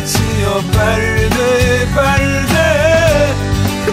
Geçiyor 0.01 0.63
perde 0.73 1.87
perde. 1.95 3.27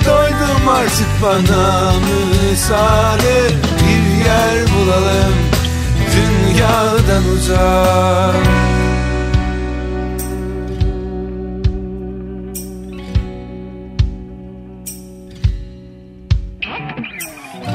Doydum 0.05 0.67
artık 0.69 1.07
bana 1.23 1.93
müsaade. 1.99 3.49
Bir 3.79 4.25
yer 4.25 4.67
bulalım 4.73 5.34
dünyadan 6.13 7.23
uzak. 7.34 8.35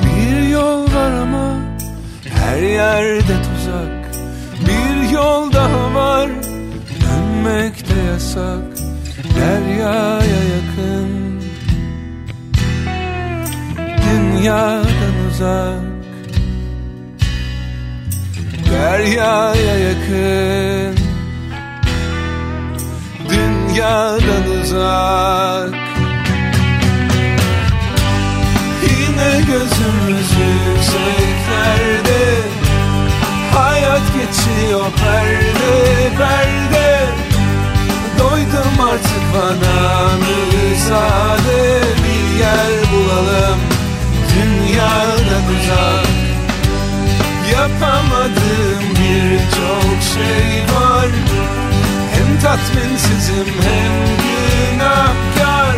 Bir 0.05 0.49
yol 0.49 0.83
var 0.83 1.13
ama 1.13 1.55
her 2.43 2.63
yerde 2.63 3.37
tuzak. 3.43 4.13
Bir 4.67 5.11
yol 5.11 5.53
daha 5.53 5.95
var 5.95 6.29
dönmek 7.13 7.82
yasak 8.23 8.63
Deryaya 9.37 10.43
yakın. 10.55 11.43
Dünyadan 14.05 15.15
uzak 15.31 15.83
Deryaya 18.71 19.79
yakın. 19.79 20.97
Dünyadan 23.29 24.45
uzak. 24.63 25.75
Yine 28.83 29.41
gözümüz 29.47 30.31
yükseklerde. 30.67 32.23
Hayat 33.55 34.03
geçiyor 34.15 34.87
perde 35.05 36.17
perde 36.19 37.12
bana 39.35 40.11
müsaade 40.23 41.83
Bir 42.05 42.39
yer 42.39 42.73
bulalım. 42.93 43.61
Dünyadan 44.35 45.45
uzak 45.55 46.07
Yapamadığım 47.53 48.85
birçok 48.91 50.03
şey 50.15 50.77
var. 50.77 51.07
Hem 52.15 52.41
tatminsizim 52.41 53.55
hem 53.63 53.93
günahkar. 54.23 55.77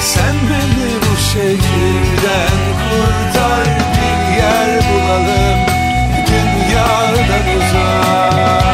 Sen 0.00 0.34
beni 0.50 0.90
bu 1.02 1.16
şehirden 1.32 2.58
kurtar. 2.80 3.66
Bir 3.94 4.36
yer 4.36 4.80
bulalım. 4.88 5.58
Dünyadan 6.26 7.56
uzak 7.56 8.65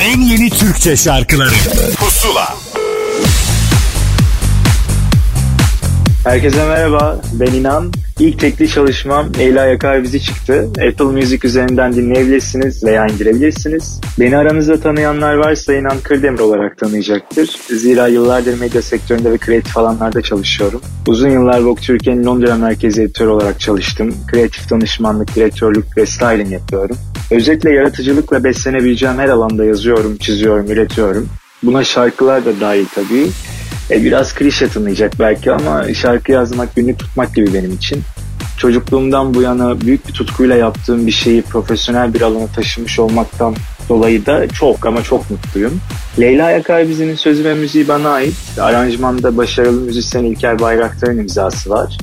en 0.00 0.20
yeni 0.20 0.50
Türkçe 0.50 0.96
şarkıları 0.96 1.54
Pusula 1.96 2.54
Herkese 6.24 6.66
merhaba, 6.66 7.20
ben 7.32 7.52
İnan. 7.52 7.92
İlk 8.18 8.40
tekli 8.40 8.68
çalışmam 8.68 9.34
Leyla 9.38 9.66
Yakar 9.66 10.02
Bizi 10.02 10.22
çıktı. 10.22 10.68
Apple 10.68 11.04
Music 11.04 11.48
üzerinden 11.48 11.92
dinleyebilirsiniz 11.92 12.84
veya 12.84 13.06
indirebilirsiniz. 13.06 14.00
Beni 14.20 14.36
aranızda 14.36 14.80
tanıyanlar 14.80 15.34
varsa 15.34 15.74
İnan 15.74 16.00
Kırdemir 16.02 16.38
olarak 16.38 16.78
tanıyacaktır. 16.78 17.50
Zira 17.68 18.08
yıllardır 18.08 18.60
medya 18.60 18.82
sektöründe 18.82 19.32
ve 19.32 19.38
kreatif 19.38 19.78
alanlarda 19.78 20.22
çalışıyorum. 20.22 20.80
Uzun 21.06 21.30
yıllar 21.30 21.60
Vogue 21.60 21.82
Türkiye'nin 21.82 22.24
Londra 22.24 22.54
merkezi 22.54 23.02
editör 23.02 23.26
olarak 23.26 23.60
çalıştım. 23.60 24.14
Kreatif 24.30 24.70
danışmanlık, 24.70 25.34
direktörlük 25.34 25.96
ve 25.96 26.06
styling 26.06 26.52
yapıyorum. 26.52 26.96
Özellikle 27.30 27.72
yaratıcılıkla 27.72 28.44
beslenebileceğim 28.44 29.18
her 29.18 29.28
alanda 29.28 29.64
yazıyorum, 29.64 30.16
çiziyorum, 30.16 30.70
üretiyorum. 30.70 31.28
Buna 31.62 31.84
şarkılar 31.84 32.44
da 32.44 32.60
dahil 32.60 32.86
tabii. 32.94 33.26
E, 33.90 34.04
biraz 34.04 34.34
klişe 34.34 34.68
tınlayacak 34.68 35.12
belki 35.18 35.52
ama 35.52 35.94
şarkı 35.94 36.32
yazmak, 36.32 36.76
günlük 36.76 36.98
tutmak 36.98 37.34
gibi 37.34 37.54
benim 37.54 37.72
için. 37.72 38.02
Çocukluğumdan 38.58 39.34
bu 39.34 39.42
yana 39.42 39.80
büyük 39.80 40.08
bir 40.08 40.12
tutkuyla 40.12 40.56
yaptığım 40.56 41.06
bir 41.06 41.12
şeyi 41.12 41.42
profesyonel 41.42 42.14
bir 42.14 42.20
alana 42.20 42.46
taşımış 42.46 42.98
olmaktan 42.98 43.54
dolayı 43.88 44.26
da 44.26 44.48
çok 44.48 44.86
ama 44.86 45.02
çok 45.02 45.30
mutluyum. 45.30 45.80
Leyla 46.20 46.50
Yakar 46.50 46.88
Bizi'nin 46.88 47.14
sözü 47.14 47.44
ve 47.44 47.54
müziği 47.54 47.88
bana 47.88 48.08
ait. 48.08 48.34
Aranjmanda 48.60 49.36
başarılı 49.36 49.80
müzisyen 49.80 50.24
İlker 50.24 50.58
Bayraktar'ın 50.58 51.18
imzası 51.18 51.70
var. 51.70 51.98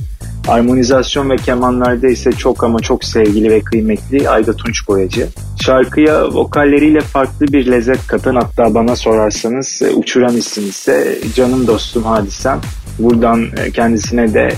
Armonizasyon 0.48 1.30
ve 1.30 1.36
kemanlarda 1.36 2.08
ise 2.08 2.32
çok 2.32 2.64
ama 2.64 2.80
çok 2.80 3.04
sevgili 3.04 3.50
ve 3.50 3.60
kıymetli 3.60 4.28
Ayda 4.28 4.56
Tunç 4.56 4.88
Boyacı. 4.88 5.28
Şarkıya 5.64 6.28
vokalleriyle 6.28 7.00
farklı 7.00 7.46
bir 7.46 7.70
lezzet 7.70 8.06
katan 8.06 8.34
hatta 8.34 8.74
bana 8.74 8.96
sorarsanız 8.96 9.82
e, 9.82 9.90
uçuran 9.90 10.36
isim 10.36 10.68
ise 10.68 11.18
canım 11.34 11.66
dostum 11.66 12.02
Hadisem. 12.02 12.60
Buradan 12.98 13.46
e, 13.56 13.70
kendisine 13.70 14.34
de 14.34 14.52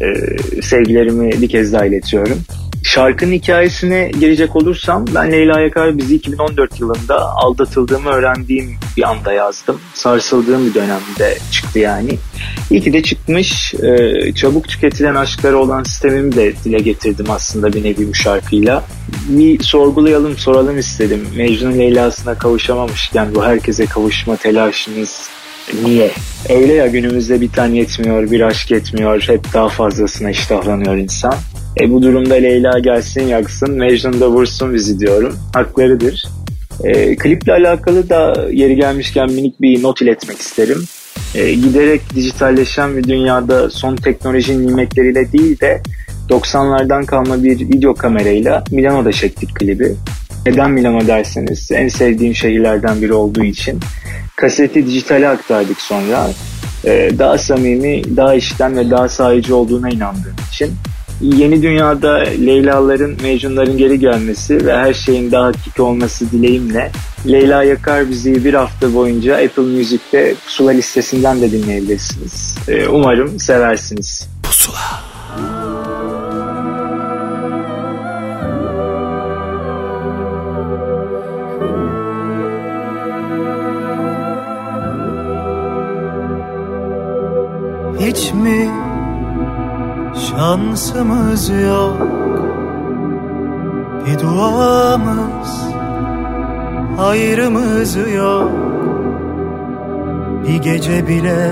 e, 0.00 0.06
sevgilerimi 0.62 1.30
bir 1.42 1.48
kez 1.48 1.72
daha 1.72 1.86
iletiyorum. 1.86 2.38
Şarkının 2.98 3.32
hikayesine 3.32 4.10
gelecek 4.20 4.56
olursam 4.56 5.04
ben 5.14 5.32
Leyla 5.32 5.60
Yakar 5.60 5.98
bizi 5.98 6.14
2014 6.14 6.80
yılında 6.80 7.36
aldatıldığımı 7.36 8.10
öğrendiğim 8.10 8.76
bir 8.96 9.10
anda 9.10 9.32
yazdım. 9.32 9.80
Sarsıldığım 9.94 10.66
bir 10.66 10.74
dönemde 10.74 11.38
çıktı 11.52 11.78
yani. 11.78 12.18
İyi 12.70 12.80
ki 12.80 12.92
de 12.92 13.02
çıkmış. 13.02 13.74
Ee, 13.74 14.32
çabuk 14.34 14.68
tüketilen 14.68 15.14
aşklara 15.14 15.56
olan 15.56 15.82
sistemimi 15.82 16.36
de 16.36 16.52
dile 16.64 16.78
getirdim 16.78 17.26
aslında 17.28 17.72
bir 17.72 17.84
nevi 17.84 18.08
bu 18.08 18.14
şarkıyla. 18.14 18.84
Bir 19.28 19.62
sorgulayalım, 19.62 20.36
soralım 20.36 20.78
istedim. 20.78 21.26
Mecnun 21.36 21.78
Leyla'sına 21.78 22.38
kavuşamamışken 22.38 23.34
bu 23.34 23.44
herkese 23.44 23.86
kavuşma 23.86 24.36
telaşınız 24.36 25.28
niye? 25.84 26.10
Öyle 26.48 26.72
ya 26.72 26.86
günümüzde 26.86 27.40
bir 27.40 27.52
tane 27.52 27.76
yetmiyor, 27.76 28.30
bir 28.30 28.40
aşk 28.40 28.70
yetmiyor. 28.70 29.22
Hep 29.28 29.52
daha 29.54 29.68
fazlasına 29.68 30.30
iştahlanıyor 30.30 30.96
insan. 30.96 31.34
E 31.80 31.90
bu 31.90 32.02
durumda 32.02 32.34
Leyla 32.34 32.78
gelsin 32.78 33.22
yaksın, 33.22 33.70
Mecnun 33.70 34.20
da 34.20 34.30
vursun 34.30 34.74
bizi 34.74 35.00
diyorum. 35.00 35.36
Haklarıdır. 35.54 36.24
E, 36.84 37.16
kliple 37.16 37.52
alakalı 37.52 38.08
da 38.08 38.48
yeri 38.52 38.76
gelmişken 38.76 39.32
minik 39.32 39.60
bir 39.60 39.82
not 39.82 40.02
iletmek 40.02 40.38
isterim. 40.38 40.84
E, 41.34 41.54
giderek 41.54 42.00
dijitalleşen 42.14 42.96
bir 42.96 43.04
dünyada 43.04 43.70
son 43.70 43.96
teknoloji 43.96 44.66
nimetleriyle 44.66 45.32
değil 45.32 45.60
de 45.60 45.82
90'lardan 46.28 47.06
kalma 47.06 47.42
bir 47.44 47.60
video 47.60 47.94
kamerayla 47.94 48.64
Milano'da 48.70 49.12
çektik 49.12 49.54
klibi. 49.54 49.94
Neden 50.46 50.70
Milano 50.70 51.06
derseniz 51.06 51.70
en 51.72 51.88
sevdiğim 51.88 52.34
şehirlerden 52.34 53.02
biri 53.02 53.12
olduğu 53.12 53.44
için. 53.44 53.80
Kaseti 54.36 54.86
dijitale 54.86 55.28
aktardık 55.28 55.80
sonra. 55.80 56.30
E, 56.84 57.10
daha 57.18 57.38
samimi, 57.38 58.16
daha 58.16 58.34
işten 58.34 58.76
ve 58.76 58.90
daha 58.90 59.08
sahici 59.08 59.54
olduğuna 59.54 59.90
inandığım 59.90 60.36
için. 60.52 60.70
Yeni 61.20 61.62
dünyada 61.62 62.14
Leyla'ların, 62.16 63.16
Mecnun'ların 63.22 63.78
geri 63.78 63.98
gelmesi 63.98 64.66
ve 64.66 64.76
her 64.76 64.94
şeyin 64.94 65.32
daha 65.32 65.46
hakiki 65.46 65.82
olması 65.82 66.30
dileğimle 66.30 66.90
Leyla 67.26 67.62
Yakar 67.62 68.10
bizi 68.10 68.44
bir 68.44 68.54
hafta 68.54 68.94
boyunca 68.94 69.34
Apple 69.34 69.62
Music'te 69.62 70.34
Pusula 70.44 70.70
listesinden 70.70 71.40
de 71.40 71.52
dinleyebilirsiniz. 71.52 72.54
Ee, 72.68 72.88
umarım 72.88 73.40
seversiniz. 73.40 74.28
Pusula. 74.42 74.78
Hiç 88.00 88.32
mi 88.32 88.70
şansımız 90.38 91.48
yok. 91.48 91.96
Bir 94.06 94.18
duamız 94.18 95.50
Hayrımız 96.96 97.96
yok. 97.96 98.50
Bir 100.48 100.56
gece 100.62 101.08
bile 101.08 101.50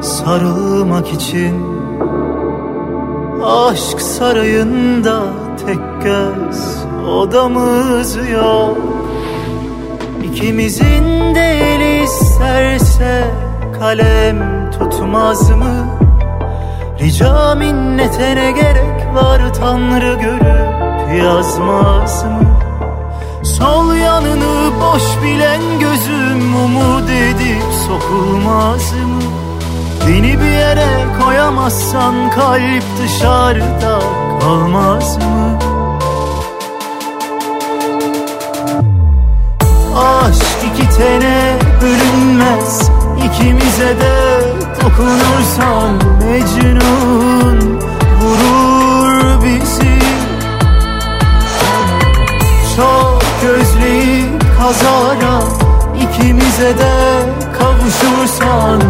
Sarılmak 0.00 1.12
için 1.12 1.54
Aşk 3.44 4.00
sarayında 4.00 5.22
tek 5.66 6.02
göz 6.02 6.84
Odamız 7.08 8.16
yok. 8.16 8.78
İkimizin 10.24 11.34
de 11.34 11.74
eli 11.74 12.04
isterse 12.04 13.24
kalem 13.80 14.70
tutmaz 14.70 15.50
mı? 15.50 16.07
Rica 17.00 17.54
minnete 17.54 18.36
ne 18.36 18.52
gerek 18.52 19.14
var 19.14 19.54
Tanrı 19.54 20.14
görüp 20.14 21.22
yazmaz 21.22 22.24
mı? 22.24 22.58
Sol 23.44 23.94
yanını 23.94 24.70
boş 24.80 25.02
bilen 25.24 25.60
gözüm 25.80 26.56
umut 26.64 27.10
edip 27.10 27.72
sokulmaz 27.86 28.92
mı? 28.92 29.22
Beni 30.08 30.40
bir 30.40 30.50
yere 30.50 30.88
koyamazsan 31.22 32.30
kalp 32.30 32.84
dışarıda 33.02 34.00
kalmaz 34.40 35.16
mı? 35.16 35.58
Aşk 39.96 40.58
iki 40.72 40.96
tene 40.96 41.56
bölünmez 41.82 42.90
İkimize 43.24 43.88
de 44.00 44.67
dokunursan 44.88 45.94
Mecnun 46.20 47.80
vurur 48.20 49.44
bizi. 49.44 49.98
Çok 52.76 53.22
özleyip 53.50 54.42
kazara 54.58 55.42
ikimize 55.96 56.78
de 56.78 57.22
kavuşursan 57.58 58.82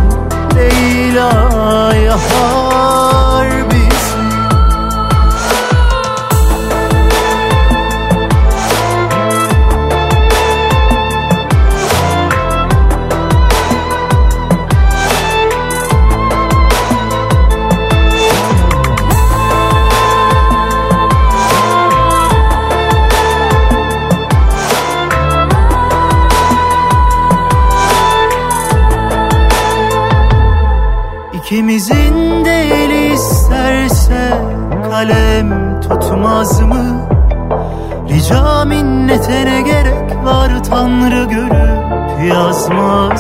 mı? 42.67 43.15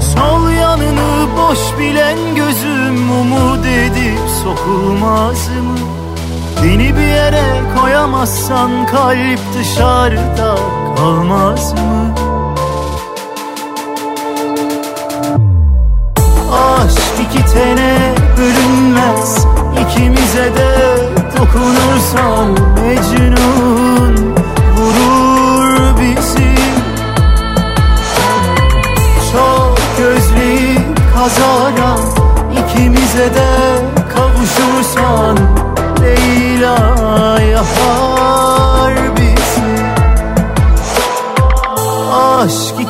Sol 0.00 0.50
yanını 0.50 1.26
boş 1.36 1.78
bilen 1.78 2.18
gözüm 2.36 3.10
umut 3.20 3.66
edip 3.66 4.18
sokulmaz 4.42 5.48
mı? 5.48 5.78
Beni 6.62 6.96
bir 6.96 7.06
yere 7.06 7.44
koyamazsan 7.80 8.86
kalp 8.86 9.40
dışarıda 9.58 10.58
kalmaz 10.96 11.72
mı? 11.72 12.14
Aşk 16.52 17.28
iki 17.28 17.52
tene 17.52 18.14
bölünmez 18.38 19.46
İkimize 19.82 20.44
de 20.56 20.96
dokunursan 21.38 22.48
Mecnun 22.74 24.33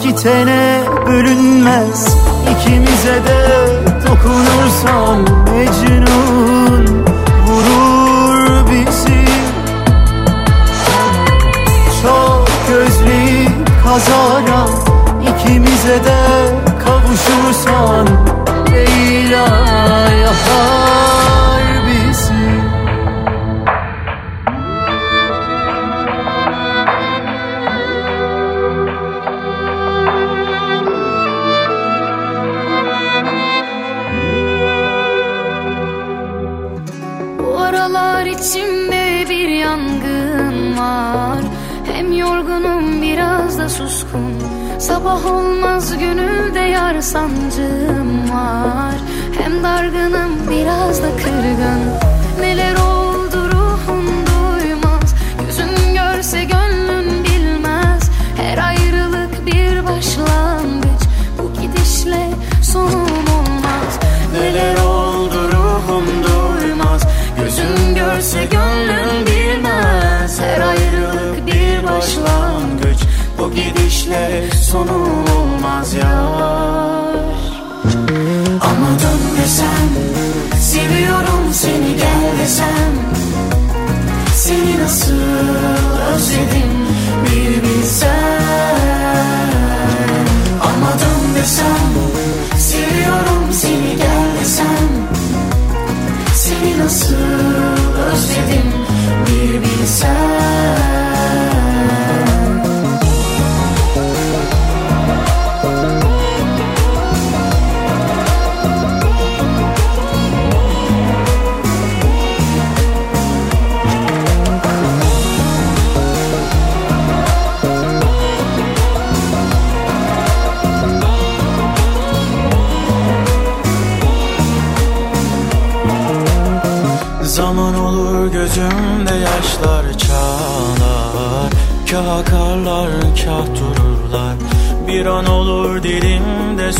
iki 0.04 0.16
tene 0.22 0.80
bölünmez. 1.06 2.16
İkimize 2.52 3.14
de 3.26 3.40
dokunursan 4.06 5.22
Mecnun 5.22 5.93
Oh 45.14 45.30
olmaz 45.32 45.98
gönülde 45.98 46.60
yar 46.60 47.00
sancım 47.00 48.30
var. 48.30 48.94
Hem 49.38 49.62
dargınım 49.62 50.30
biraz 50.50 51.02
da 51.02 51.16
kırgın. 51.16 51.82
Neler 52.40 52.74
oldu 52.76 53.50
ruhum 53.52 54.06
duymaz. 54.26 55.14
Yüzün 55.46 55.94
görse 55.94 56.44
gönlün 56.44 57.24
bilmez. 57.24 58.10
Her 58.36 58.58
ayrılık 58.58 59.46
bir 59.46 59.84
başlangıç. 59.86 61.02
Bu 61.38 61.60
gidişle 61.60 62.30
sonum 62.62 63.24
olmaz. 63.36 63.98
Neler 64.32 64.76
oldu 64.76 65.48
ruhum 65.52 66.04
duymaz. 66.24 67.02
Gözün 67.38 67.94
görse 67.94 68.44
gönlün 68.44 69.26
bilmez. 69.26 70.40
Her 70.40 70.60
ayrılık 70.60 71.46
bir 71.46 71.84
başlangıç. 71.84 72.98
Bu 73.38 73.50
gidişle 73.50 74.44
sonu 74.74 74.98
olmaz 75.36 75.94
ya 75.94 76.18
Ama 78.60 78.90
dön 79.02 79.22
desem 79.38 79.88
Seviyorum 80.60 81.44
seni 81.52 81.96
gel 81.96 82.38
desem 82.42 82.92
Seni 84.34 84.82
nasıl 84.82 85.14
özledim 86.14 86.74
bir 87.24 87.62
bilsen. 87.62 88.38
Ama 90.60 90.90
dön 91.00 91.34
desem 91.36 91.90
Seviyorum 92.58 93.52
seni 93.52 93.96
gel 93.96 94.40
desem 94.40 94.88
Seni 96.34 96.78
nasıl 96.78 97.14
özledim 98.12 98.72
bir 99.26 99.60
bilsen 99.62 100.53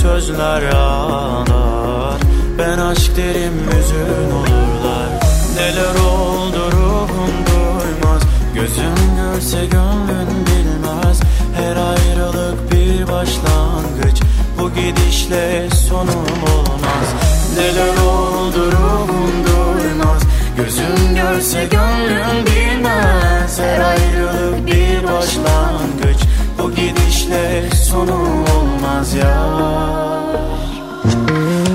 sözler 0.05 0.63
ağlar. 0.63 2.21
Ben 2.59 2.79
aşk 2.79 3.17
derim 3.17 3.55
hüzün 3.67 4.31
olurlar. 4.39 5.09
Neler 5.57 5.95
oldu 5.95 6.73
ruhum 6.73 7.35
duymaz. 7.47 8.23
Gözüm 8.55 8.99
görse 9.17 9.67
gönlün 9.67 10.47
bilmez. 10.47 11.21
Her 11.57 11.77
ayrılık 11.77 12.73
bir 12.73 13.09
başlangıç. 13.13 14.23
Bu 14.59 14.71
gidişle 14.71 15.69
sonum 15.89 16.43
olmaz. 16.57 17.07
Neler 17.57 17.97
oldu 17.97 18.73
ruhum 18.73 19.33
duymaz. 19.47 20.23
Gözüm 20.57 21.15
görse 21.15 21.65
gönlüm 21.71 22.47
bilmez. 22.47 23.59
Her 23.59 23.81
ayrılık 23.81 24.67
bir 24.67 25.05
başlangıç. 25.05 26.21
Bu 26.59 26.71
gidişle 26.71 27.71
sonu 27.71 28.15
olmaz 28.15 28.64
ya 29.13 29.37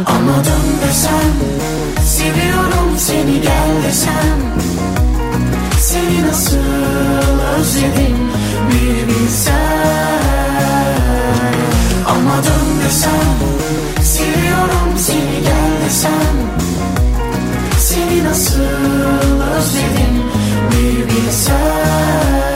Ama 0.05 0.35
dön 0.45 0.67
desem 0.81 1.33
Seviyorum 2.05 2.97
seni 2.97 3.41
gel 3.41 3.83
desem. 3.87 4.39
Seni 5.79 6.27
nasıl 6.27 6.57
özledim 7.57 8.17
bir 8.69 9.07
bilsen 9.07 9.53
Ama 12.05 12.35
dön 12.43 12.85
desem 12.85 13.37
Seviyorum 14.03 14.97
seni 14.97 15.41
gel 15.43 15.85
desem. 15.85 16.35
Seni 17.79 18.23
nasıl 18.23 18.61
özledim 19.57 20.23
bir 20.71 21.05
bilsen 21.05 22.48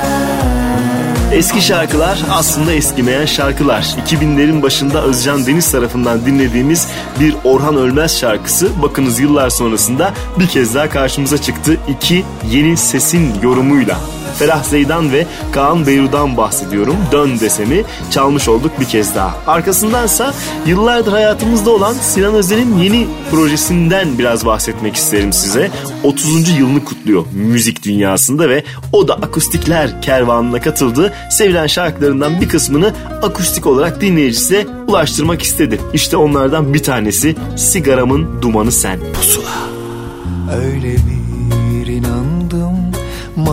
Eski 1.34 1.62
şarkılar 1.62 2.24
aslında 2.32 2.74
eskimeyen 2.74 3.26
şarkılar. 3.26 3.82
2000'lerin 3.82 4.62
başında 4.62 5.04
Özcan 5.04 5.46
Deniz 5.46 5.72
tarafından 5.72 6.26
dinlediğimiz 6.26 6.88
bir 7.20 7.36
Orhan 7.44 7.76
Ölmez 7.76 8.20
şarkısı 8.20 8.82
bakınız 8.82 9.20
yıllar 9.20 9.50
sonrasında 9.50 10.14
bir 10.40 10.48
kez 10.48 10.76
daha 10.76 10.90
karşımıza 10.90 11.38
çıktı. 11.38 11.78
İki 11.90 12.26
yeni 12.52 12.78
sesin 12.78 13.34
yorumuyla. 13.42 14.00
Ferah 14.40 14.64
Zeydan 14.64 15.12
ve 15.12 15.26
Kaan 15.52 15.88
Beyru'dan 15.88 16.38
bahsediyorum. 16.38 16.96
Dön 17.12 17.40
desemi 17.40 17.84
çalmış 18.12 18.48
olduk 18.48 18.72
bir 18.80 18.86
kez 18.86 19.16
daha. 19.16 19.36
Arkasındansa 19.48 20.34
yıllardır 20.66 21.12
hayatımızda 21.12 21.72
olan 21.72 21.94
Sinan 21.94 22.34
Özel'in 22.34 22.78
yeni 22.78 23.08
projesinden 23.32 24.20
biraz 24.20 24.46
bahsetmek 24.46 24.96
isterim 24.96 25.34
size. 25.34 25.72
30. 26.04 26.50
yılını 26.50 26.86
kutluyor 26.86 27.26
müzik 27.34 27.84
dünyasında 27.84 28.50
ve 28.50 28.64
o 28.92 29.08
da 29.08 29.14
akustikler 29.14 30.02
kervanına 30.02 30.62
katıldı. 30.62 31.14
Sevilen 31.30 31.68
şarkılarından 31.68 32.42
bir 32.42 32.50
kısmını 32.50 32.94
akustik 33.22 33.68
olarak 33.68 34.02
dinleyicisize 34.02 34.68
ulaştırmak 34.88 35.42
istedi. 35.42 35.80
İşte 35.94 36.18
onlardan 36.18 36.74
bir 36.74 36.84
tanesi 36.84 37.36
Sigaramın 37.56 38.42
Dumanı 38.42 38.72
Sen. 38.72 39.00
Pusula. 39.14 39.50
Öyle 40.56 40.94
bir 40.94 41.13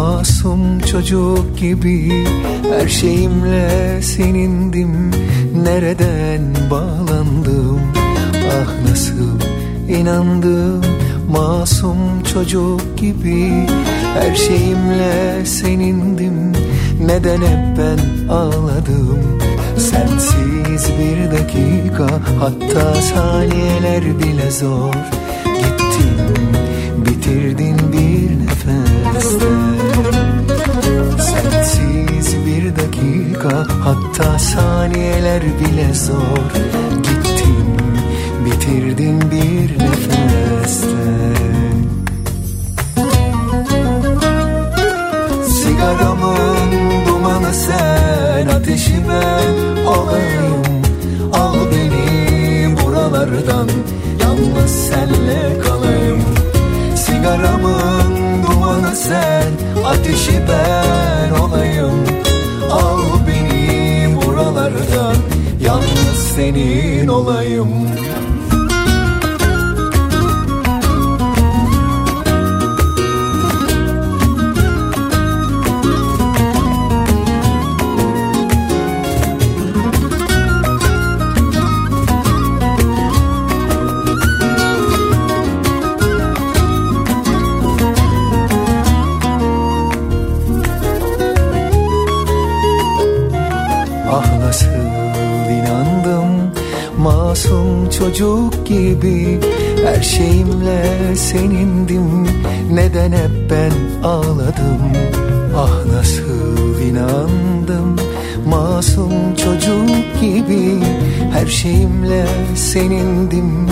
Masum 0.00 0.80
çocuk 0.80 1.58
gibi 1.58 2.24
Her 2.72 2.88
şeyimle 2.88 4.02
senindim. 4.02 5.10
Nereden 5.64 6.42
bağlandım? 6.70 7.80
Ah 8.36 8.90
nasıl 8.90 9.40
inandım? 9.88 10.84
Masum 11.30 12.22
çocuk 12.34 12.98
gibi 12.98 13.66
Her 14.18 14.34
şeyimle 14.34 15.46
senindim. 15.46 16.52
Neden 17.06 17.40
hep 17.40 17.78
ben 17.78 18.28
ağladım? 18.28 19.38
Sensiz 19.76 20.90
bir 20.98 21.38
dakika 21.38 22.06
Hatta 22.40 22.94
saniyeler 22.94 24.18
bile 24.18 24.50
zor. 24.50 24.94
Gittin 25.44 26.49
dakika 33.40 33.66
hatta 33.84 34.38
saniyeler 34.38 35.42
bile 35.42 35.94
zor. 35.94 36.44
Gittin 37.02 37.76
bitirdin 38.44 39.20
bir 39.30 39.78
nefeste. 39.78 40.86
Sigaramın 45.48 47.06
dumanı 47.06 47.54
sen 47.54 48.46
ateşi 48.46 48.96
ben 49.08 49.84
olayım 49.86 50.62
Al 51.32 51.54
beni 51.72 52.76
buralardan 52.76 53.68
yalnız 54.22 54.70
senle 54.70 55.60
kalayım. 55.60 56.22
Sigaramın 56.96 58.42
dumanı 58.42 58.96
sen 58.96 59.50
Ateşi 59.84 60.40
ben 60.48 61.09
senin 66.40 67.08
olayım 67.08 67.68
çocuk 98.10 98.66
gibi. 98.66 99.40
Her 99.84 100.02
şeyimle 100.02 100.82
senindim. 101.16 102.26
Neden 102.70 103.12
hep 103.12 103.50
ben 103.50 104.04
ağladım? 104.08 104.80
Ah 105.56 105.86
nasıl 105.96 106.80
inandım? 106.80 107.96
Masum 108.46 109.34
çocuk 109.36 110.20
gibi. 110.20 110.78
Her 111.32 111.46
şeyimle 111.46 112.26
senindim. 112.54 113.66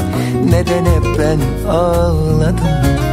Neden 0.51 0.85
hep 0.85 1.19
ben 1.19 1.69
ağladım? 1.71 2.69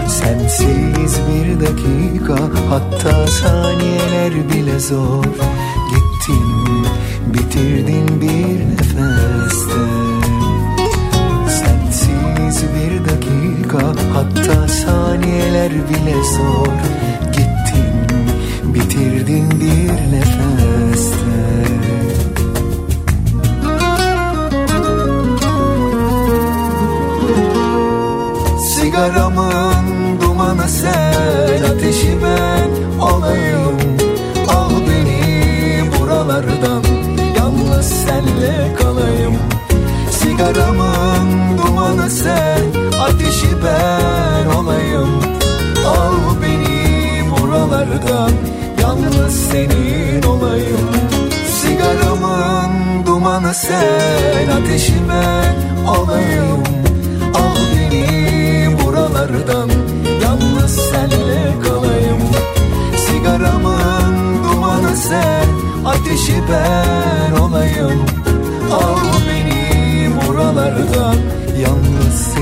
Sensiz 0.08 1.20
bir 1.30 1.60
dakika 1.60 2.44
Hatta 2.70 3.28
saniyeler 3.28 4.50
bile 4.54 4.80
zor. 4.80 5.26
Gittin 5.90 6.86
bitirdin 7.34 8.22
bir 8.22 8.66
nefeste 8.70 10.05
Hatta 14.16 14.68
saniyeler 14.68 15.72
bile 15.72 16.24
zor. 16.24 16.68
Gittin 17.34 17.96
bitirdin 18.74 19.52
bir 19.62 19.92
nefeste. 20.12 21.16
Sigaramın 28.60 30.22
dumanı 30.22 30.70
sen 30.70 31.64
Ateşi 31.64 32.18
ben 32.24 33.00
olayım 33.02 33.78
Al 34.48 34.72
beni 34.88 35.92
buralardan 36.00 36.84
Yalnız 37.38 37.86
senle 37.86 38.76
kalayım. 38.76 39.36
Sigaramın 40.12 41.58
dumanı 41.58 42.10
sen 42.10 42.65
Ateşi 43.36 43.56
ben 43.64 44.56
olayım. 44.56 45.10
Al 45.88 46.42
beni 46.42 47.32
buralardan 47.32 48.32
Yalnız 48.82 49.34
senin 49.52 50.24
olayım. 50.24 50.90
Sigaramın 51.48 53.06
dumanı 53.06 53.54
sen 53.54 54.48
Ateşi 54.48 54.94
ben 55.10 55.56
olayım. 55.90 56.64
Al 57.34 57.56
beni 57.76 58.68
buralardan. 58.80 59.70
Yalnız 60.24 60.76
senle 60.76 61.62
kalayım. 61.68 62.20
Sigaramın 62.98 64.44
dumanı 64.44 64.96
sen 64.98 65.48
Ateşi 65.86 66.44
ben 66.52 67.42
olayım. 67.42 68.06
Al 68.72 68.98
beni 69.28 70.10
buralardan. 70.28 71.16
Yalnız 71.62 72.35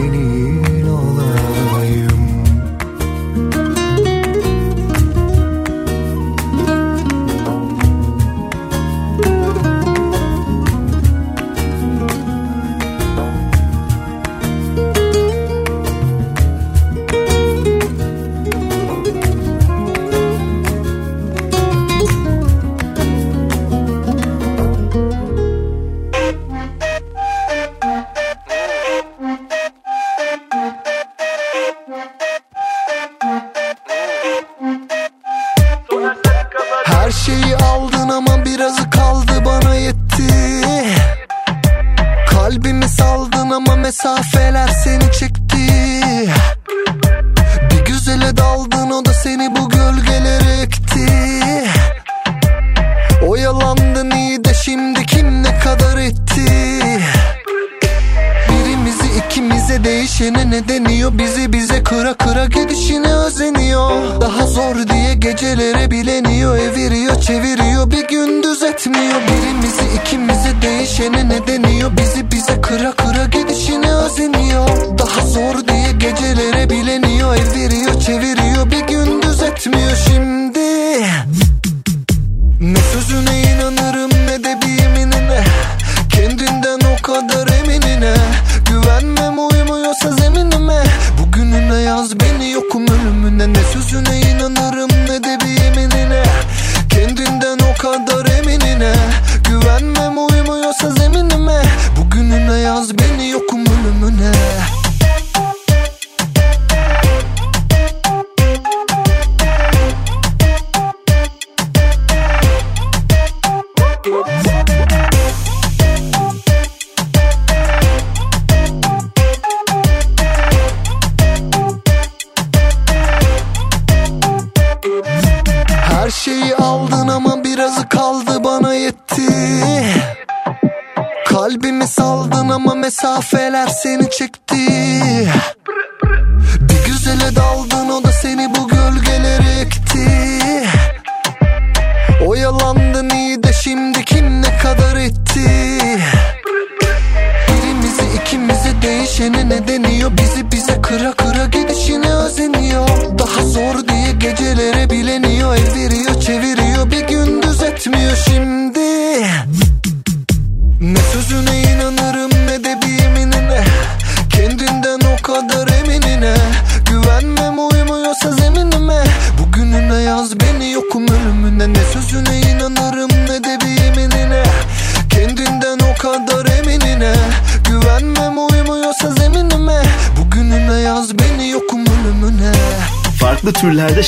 Bizi 61.13 61.53
bize 61.53 61.83
kıra 61.83 62.13
kıra 62.13 62.45
gidişine 62.45 63.13
özeniyor. 63.15 64.21
Daha 64.21 64.47
zor 64.47 64.75
diye 64.75 65.13
gecelere 65.13 65.91
bileniyor. 65.91 66.57
Eviriyor 66.57 67.21
çeviriyor. 67.21 67.91
Bir 67.91 68.07
gündüz 68.07 68.63
etmiyor 68.63 69.21
Birimizi 69.27 70.01
ikimize 70.01 70.61
değişene 70.61 71.29
ne 71.29 71.47
deniyor? 71.47 71.91
Bizi 71.97 72.31
bize 72.31 72.61
kıra 72.61 72.91
kıra 72.91 73.25
gidişine 73.25 73.95
özeniyor. 73.95 74.69
Daha 74.97 75.27
zor 75.27 75.67
diye 75.67 75.91
gecelere 75.91 76.69
bileniyor. 76.69 77.35
Eviriyor 77.35 77.99
çeviriyor. 77.99 78.71
Bir 78.71 78.87
gündüz 78.87 79.41
etmiyor 79.41 79.95
şimdi 80.07 80.32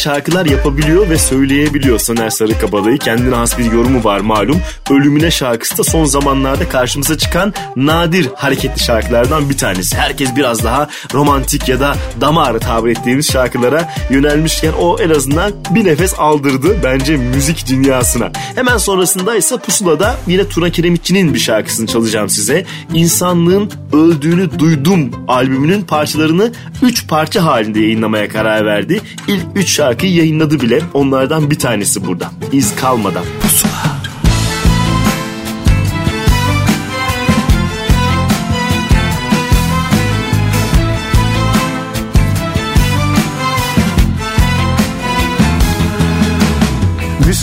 şarkılar 0.06 0.46
yapabiliyor 0.46 1.10
ve 1.10 1.18
söyleyebiliyor 1.18 2.00
Soner 2.00 2.30
Sarıkabadayı. 2.30 2.98
Kendine 2.98 3.36
has 3.36 3.58
bir 3.58 3.72
yorumu 3.72 4.04
var 4.04 4.20
malum. 4.20 4.62
Ölümüne 4.90 5.32
şarkısı 5.32 5.78
da 5.78 5.84
son 5.84 6.06
zamanlarda 6.06 6.70
karşımıza 6.70 7.18
çıkan 7.18 7.54
nadir 7.76 8.30
hareketli 8.36 8.84
şarkılardan 8.84 9.50
bir 9.50 9.58
tanesi. 9.58 9.98
Herkes 9.98 10.36
biraz 10.36 10.64
daha 10.64 10.90
romantik 11.14 11.70
ya 11.70 11.80
da 11.80 11.96
damar 12.22 12.60
tabir 12.60 12.92
ettiğimiz 12.92 13.32
şarkılara 13.32 13.94
yönelmişken 14.10 14.72
o 14.80 15.00
en 15.00 15.10
azından 15.10 15.52
bir 15.70 15.86
nefes 15.86 16.20
aldırdı 16.20 16.84
bence 16.84 17.18
müzik 17.18 17.68
dünyasına. 17.70 18.32
Hemen 18.56 18.78
sonrasında 18.78 19.36
ise 19.36 19.58
Pusula'da 19.58 20.16
yine 20.28 20.48
Tuna 20.48 20.70
Kiremitçi'nin 20.70 21.34
bir 21.34 21.40
şarkısını 21.40 21.88
çalacağım 21.88 22.30
size. 22.30 22.66
İnsanlığın 22.94 23.72
Öldüğünü 23.94 24.60
Duydum 24.60 25.12
albümünün 25.28 25.82
parçalarını 25.82 26.52
3 26.82 27.08
parça 27.08 27.46
halinde 27.46 27.80
yayınlamaya 27.80 28.30
karar 28.30 28.66
verdi. 28.66 29.02
İlk 29.28 29.46
3 29.56 29.68
şarkıyı 29.70 30.14
yayınladı 30.14 30.60
bile. 30.60 30.82
Onlardan 30.94 31.52
bir 31.52 31.60
tanesi 31.60 32.08
burada. 32.08 32.32
İz 32.52 32.76
kalmadan. 32.76 33.26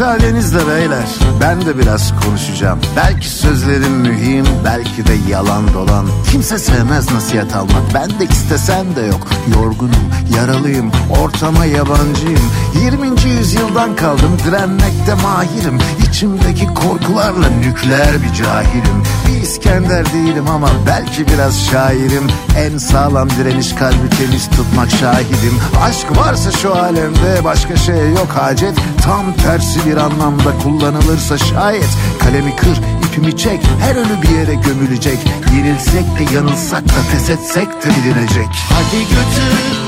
Müsaadenizle 0.02 0.68
beyler 0.68 1.04
ben 1.40 1.66
de 1.66 1.78
biraz 1.78 2.12
konuşacağım. 2.24 2.80
Belki 2.96 3.28
sözlerim 3.28 3.92
mühim, 3.92 4.46
belki 4.64 5.06
de 5.06 5.30
yalan 5.30 5.74
dolan. 5.74 6.06
Kimse 6.30 6.58
sevmez 6.58 7.12
nasihat 7.12 7.56
almak, 7.56 7.94
ben 7.94 8.10
de 8.10 8.24
istesem 8.24 8.96
de 8.96 9.00
yok. 9.00 9.28
Yorgunum, 9.54 10.10
yaralıyım, 10.36 10.92
ortama 11.22 11.64
yabancıyım. 11.64 12.50
20. 12.84 13.30
yüzyıldan 13.30 13.96
kaldım, 13.96 14.36
direnmekte 14.46 15.14
mahirim. 15.14 15.78
İçimdeki 16.08 16.66
korkularla 16.66 17.48
nükleer 17.48 18.22
bir 18.22 18.32
cahilim. 18.32 19.01
İskender 19.42 20.12
değilim 20.12 20.44
ama 20.50 20.68
belki 20.86 21.26
biraz 21.26 21.66
şairim. 21.66 22.26
En 22.58 22.78
sağlam 22.78 23.30
direniş 23.30 23.72
kalbi 23.74 24.10
temiz 24.18 24.50
tutmak 24.50 24.90
şahidim. 24.90 25.58
Aşk 25.82 26.16
varsa 26.16 26.50
şu 26.50 26.74
alemde 26.74 27.44
başka 27.44 27.76
şey 27.76 28.10
yok 28.10 28.28
hacet. 28.28 28.76
Tam 29.04 29.32
tersi 29.32 29.86
bir 29.86 29.96
anlamda 29.96 30.58
kullanılırsa 30.62 31.38
şayet. 31.38 31.88
Kalemi 32.18 32.56
kır, 32.56 32.80
ipimi 33.06 33.36
çek, 33.36 33.60
her 33.80 33.96
ölü 33.96 34.22
bir 34.22 34.28
yere 34.28 34.54
gömülecek. 34.54 35.18
Yenilsek 35.56 36.04
de 36.04 36.34
yanılsak 36.34 36.88
da 36.88 37.02
pes 37.12 37.30
etsek 37.30 37.66
de 37.66 37.88
bilinecek. 37.88 38.48
Hadi 38.70 39.00
götür 39.00 39.82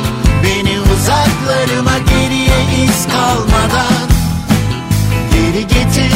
beni 0.45 0.81
uzaklarıma 0.81 1.99
geriye 1.99 2.85
iz 2.85 3.07
kalmadan 3.07 4.09
Geri 5.33 5.67
getir 5.67 6.13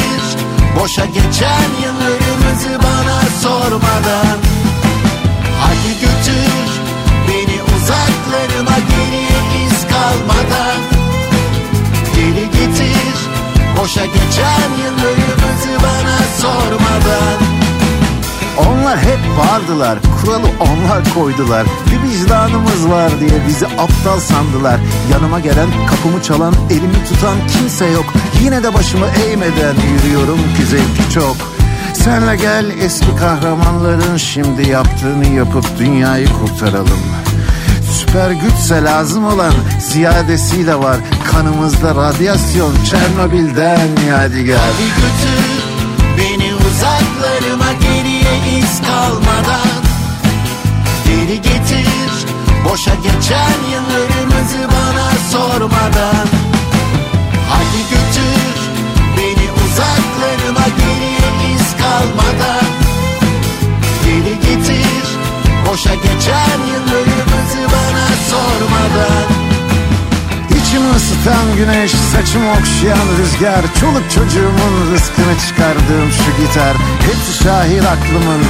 boşa 0.79 1.05
geçen 1.05 1.69
yıllarımızı 2.49 2.79
bana 2.83 3.21
sormadan 3.41 4.37
Hadi 5.59 5.93
götür 6.01 6.69
beni 7.27 7.61
uzaklarıma 7.63 8.77
geriye 8.89 9.65
iz 9.65 9.87
kalmadan 9.87 10.79
Geri 12.15 12.45
getir 12.45 13.15
boşa 13.79 14.05
geçen 14.05 14.69
yıllarımızı 14.83 15.83
bana 15.83 16.17
sormadan 16.41 17.39
Onlar 18.57 18.97
hep 18.97 19.19
vardılar, 19.37 19.99
kuralı 20.21 20.47
onlar 20.59 21.13
koydular. 21.13 21.65
Bir 21.91 22.09
vicdanımız 22.09 22.89
var 22.89 23.11
diye 23.19 23.47
bizi 23.47 23.67
aptal 23.67 24.19
sandılar. 24.19 24.79
Yanıma 25.11 25.39
gelen, 25.39 25.67
kapımı 25.89 26.23
çalan, 26.23 26.53
elimi 26.69 27.05
tutan 27.09 27.35
kimse 27.47 27.85
yok. 27.85 28.05
Yine 28.43 28.63
de 28.63 28.73
başımı 28.73 29.05
eğmeden 29.05 29.75
yürüyorum 29.93 30.37
ki 30.37 30.65
zevki 30.65 31.13
çok. 31.13 31.58
Senle 32.03 32.35
gel 32.35 32.65
eski 32.81 33.15
kahramanların 33.15 34.17
şimdi 34.17 34.69
yaptığını 34.69 35.25
yapıp 35.27 35.79
dünyayı 35.79 36.27
kurtaralım. 36.27 36.99
Süper 37.91 38.31
güçse 38.31 38.83
lazım 38.83 39.25
olan 39.25 39.53
ziyadesiyle 39.79 40.75
var. 40.75 40.97
Kanımızda 41.31 41.95
radyasyon 41.95 42.73
Çernobil'den 42.89 43.87
yadigar. 44.09 44.59
Hadi 44.59 44.87
götür 44.87 45.59
beni 46.17 46.53
uzaklarıma 46.55 47.73
geriye 47.81 48.59
iz 48.59 48.81
kalmadan 48.81 49.79
Geri 51.05 51.41
getir 51.41 52.25
boşa 52.65 52.95
geçen 52.95 53.59
yıllarımızı 53.71 54.67
bana 54.71 55.09
sormadan 55.31 56.48
kalmadan. 61.99 62.65
Geri 64.05 64.35
getir 64.39 65.05
boşa 65.67 65.93
geçen 65.93 66.59
yıllarımızı 66.71 67.63
bana 67.73 68.07
sormadan. 68.29 69.23
İçimi 70.49 70.89
ısıtan 70.95 71.55
güneş, 71.57 71.91
saçımı 71.91 72.51
okşayan 72.51 73.07
rüzgar. 73.19 73.61
Çoluk 73.79 74.11
çocuğumun 74.11 74.93
rızkını 74.93 75.35
çıkardığım 75.47 76.11
şu 76.11 76.43
gitar. 76.43 76.75
Hepsi 77.07 77.43
şahit 77.43 77.83
aklımın 77.83 78.41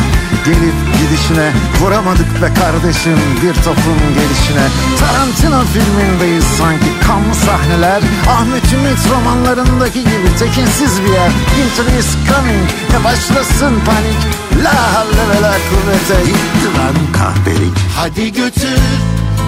gelip 0.45 0.77
gidişine 0.97 1.51
Vuramadık 1.81 2.41
be 2.41 2.53
kardeşim 2.61 3.19
bir 3.43 3.53
topun 3.63 3.99
gelişine. 4.15 4.65
Tarantino 4.99 5.61
filmindeyiz 5.73 6.43
sanki 6.43 6.89
kanlı 7.07 7.35
sahneler. 7.35 8.01
Ahmet 8.29 8.73
Ümit 8.73 8.99
romanlarındaki 9.11 9.99
gibi 9.99 10.29
tekinsiz 10.39 11.01
bir 11.03 11.09
yer. 11.09 11.31
Winter 11.55 11.99
is 11.99 12.07
coming 12.29 12.67
ne 12.91 13.03
başlasın 13.03 13.79
panik? 13.85 14.21
La 14.63 14.93
havle 14.93 15.29
ve 15.29 15.41
la 15.41 15.53
kuvvete 15.69 16.23
gitti 16.25 16.67
lan 16.77 16.95
kahpelik. 17.17 17.77
Hadi 17.95 18.33
götür 18.33 18.79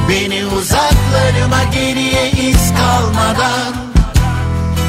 beni 0.09 0.45
uzaklarıma 0.45 1.63
geriye 1.73 2.31
iz 2.31 2.73
kalmadan. 2.73 3.73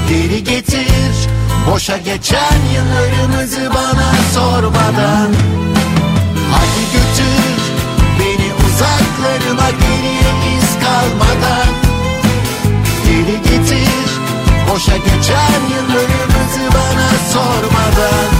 Geri 0.08 0.44
getir 0.44 1.28
boşa 1.70 1.96
geçen 1.96 2.58
yıllarımızı 2.74 3.70
bana 3.74 4.12
sormadan 4.34 5.28
uzaklarıma 9.62 9.70
geriye 9.70 10.58
iz 10.58 10.70
kalmadan 10.84 11.68
Geri 13.04 13.42
getir 13.42 14.22
boşa 14.70 14.96
geçen 14.96 15.60
yıllarımızı 15.70 16.74
bana 16.74 17.08
sormadan. 17.32 18.32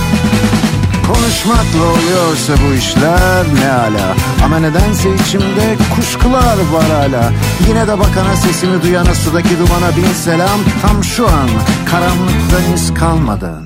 Konuşmakla 1.07 1.85
oluyorsa 1.85 2.53
bu 2.53 2.75
işler 2.75 3.45
ne 3.61 3.71
ala. 3.73 4.17
Ama 4.45 4.59
nedense 4.59 5.09
içimde 5.15 5.77
kuşkular 5.97 6.57
var 6.73 6.91
hala 6.91 7.33
Yine 7.69 7.87
de 7.87 7.99
bakana 7.99 8.37
sesimi 8.37 8.83
duyana 8.83 9.15
sudaki 9.15 9.59
dumana 9.59 9.97
bin 9.97 10.13
selam. 10.25 10.61
Tam 10.83 11.05
şu 11.05 11.29
an 11.29 11.49
karanlıktan 11.91 12.73
iz 12.75 12.95
kalmadan 12.95 13.63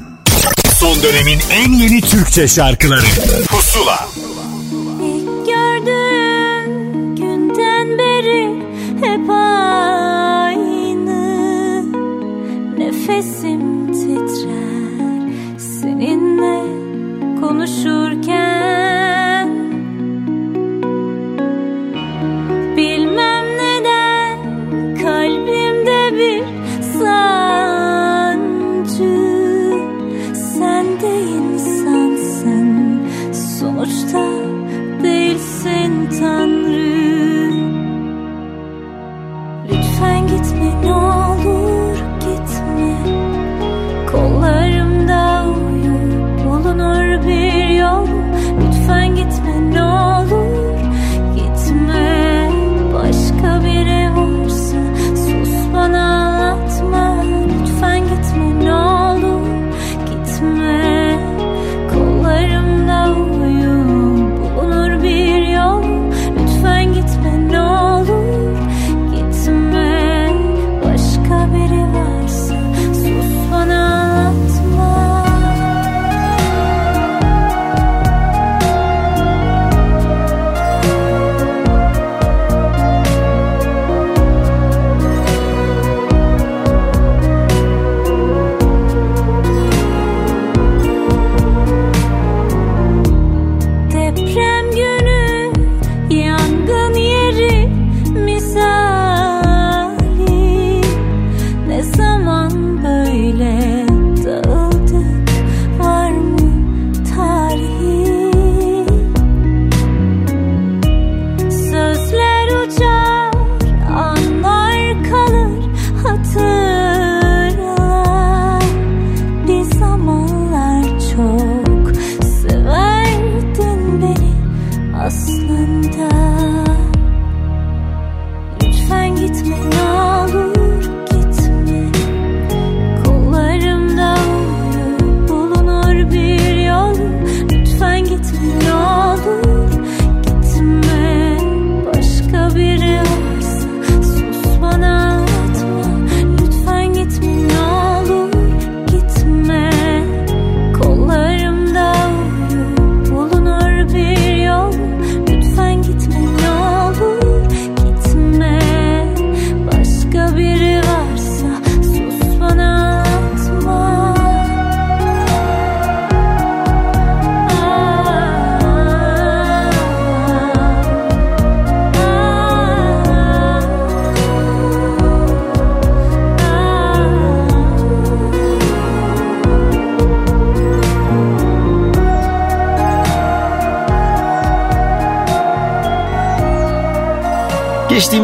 Son 0.74 1.02
dönemin 1.02 1.38
en 1.50 1.72
yeni 1.72 2.00
Türkçe 2.00 2.48
şarkıları. 2.48 3.06
Pusula 3.48 4.08
konuşurken 17.66 19.48
Bilmem 22.76 23.44
neden 23.58 24.38
kalbimde 25.02 26.16
bir 26.16 26.42
sancı. 26.98 27.16
Sen 30.34 30.86
de 31.00 31.20
insansın. 31.20 33.00
Sonuçta 33.32 34.35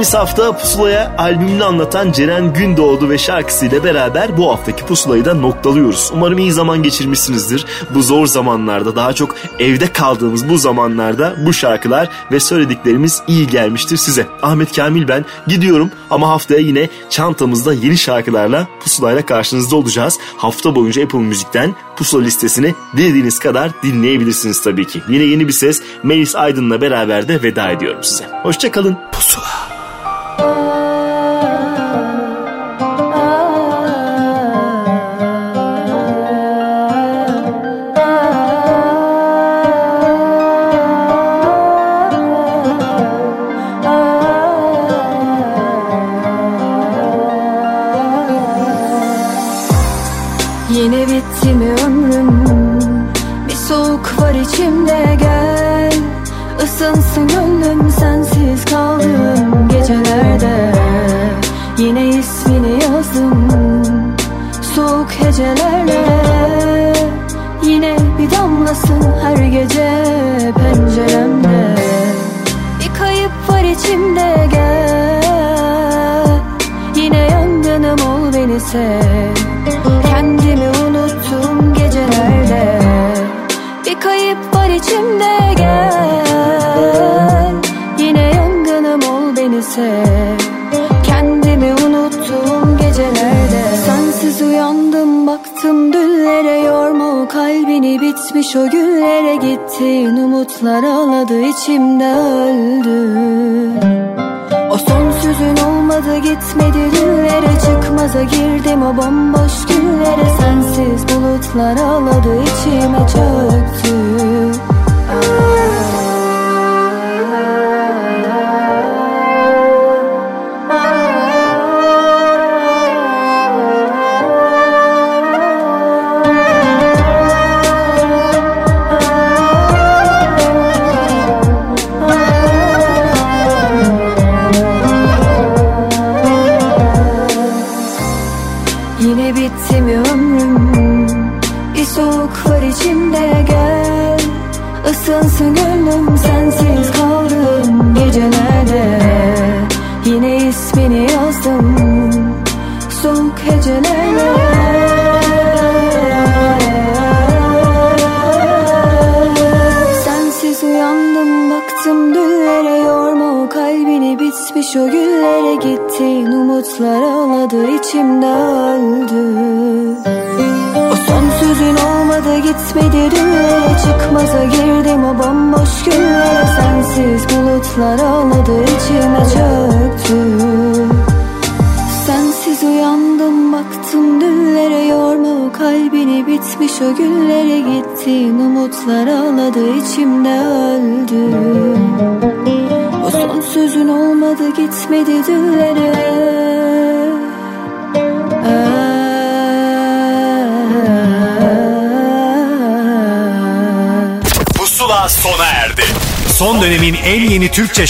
Geçtiğimiz 0.03 0.29
hafta 0.29 0.59
Pusula'ya 0.59 1.15
albümünü 1.19 1.65
anlatan 1.65 2.13
Ceren 2.13 2.53
Gündoğdu 2.53 3.11
ve 3.11 3.19
şarkısıyla 3.19 3.85
beraber 3.85 4.37
bu 4.37 4.53
haftaki 4.53 4.85
Pusula'yı 4.85 5.25
da 5.25 5.35
noktalıyoruz. 5.35 6.11
Umarım 6.15 6.39
iyi 6.39 6.53
zaman 6.53 6.83
geçirmişsinizdir. 6.83 7.67
Bu 7.95 8.03
zor 8.03 8.27
zamanlarda 8.27 8.97
daha 8.97 9.13
çok 9.13 9.37
evde 9.59 9.93
kaldığımız 9.93 10.49
bu 10.49 10.59
zamanlarda 10.59 11.35
bu 11.47 11.53
şarkılar 11.53 12.09
ve 12.33 12.41
söylediklerimiz 12.41 13.23
iyi 13.27 13.47
gelmiştir 13.47 13.97
size. 13.97 14.27
Ahmet 14.43 14.77
Kamil 14.77 15.09
ben 15.09 15.25
gidiyorum 15.47 15.91
ama 16.11 16.29
haftaya 16.29 16.61
yine 16.61 16.89
çantamızda 17.11 17.75
yeni 17.75 17.99
şarkılarla 17.99 18.67
Pusula'yla 18.81 19.27
karşınızda 19.27 19.77
olacağız. 19.77 20.19
Hafta 20.37 20.75
boyunca 20.75 21.05
Apple 21.05 21.19
Müzik'ten 21.19 21.75
Pusula 21.97 22.23
listesini 22.23 22.75
dilediğiniz 22.97 23.39
kadar 23.39 23.71
dinleyebilirsiniz 23.83 24.63
tabii 24.63 24.87
ki. 24.87 25.03
Yine 25.09 25.25
yeni 25.25 25.49
bir 25.49 25.53
ses 25.53 25.83
Melis 26.03 26.37
Aydın'la 26.37 26.81
beraber 26.81 27.29
de 27.29 27.43
veda 27.43 27.71
ediyorum 27.71 28.05
size. 28.05 28.25
Hoşçakalın. 28.43 29.12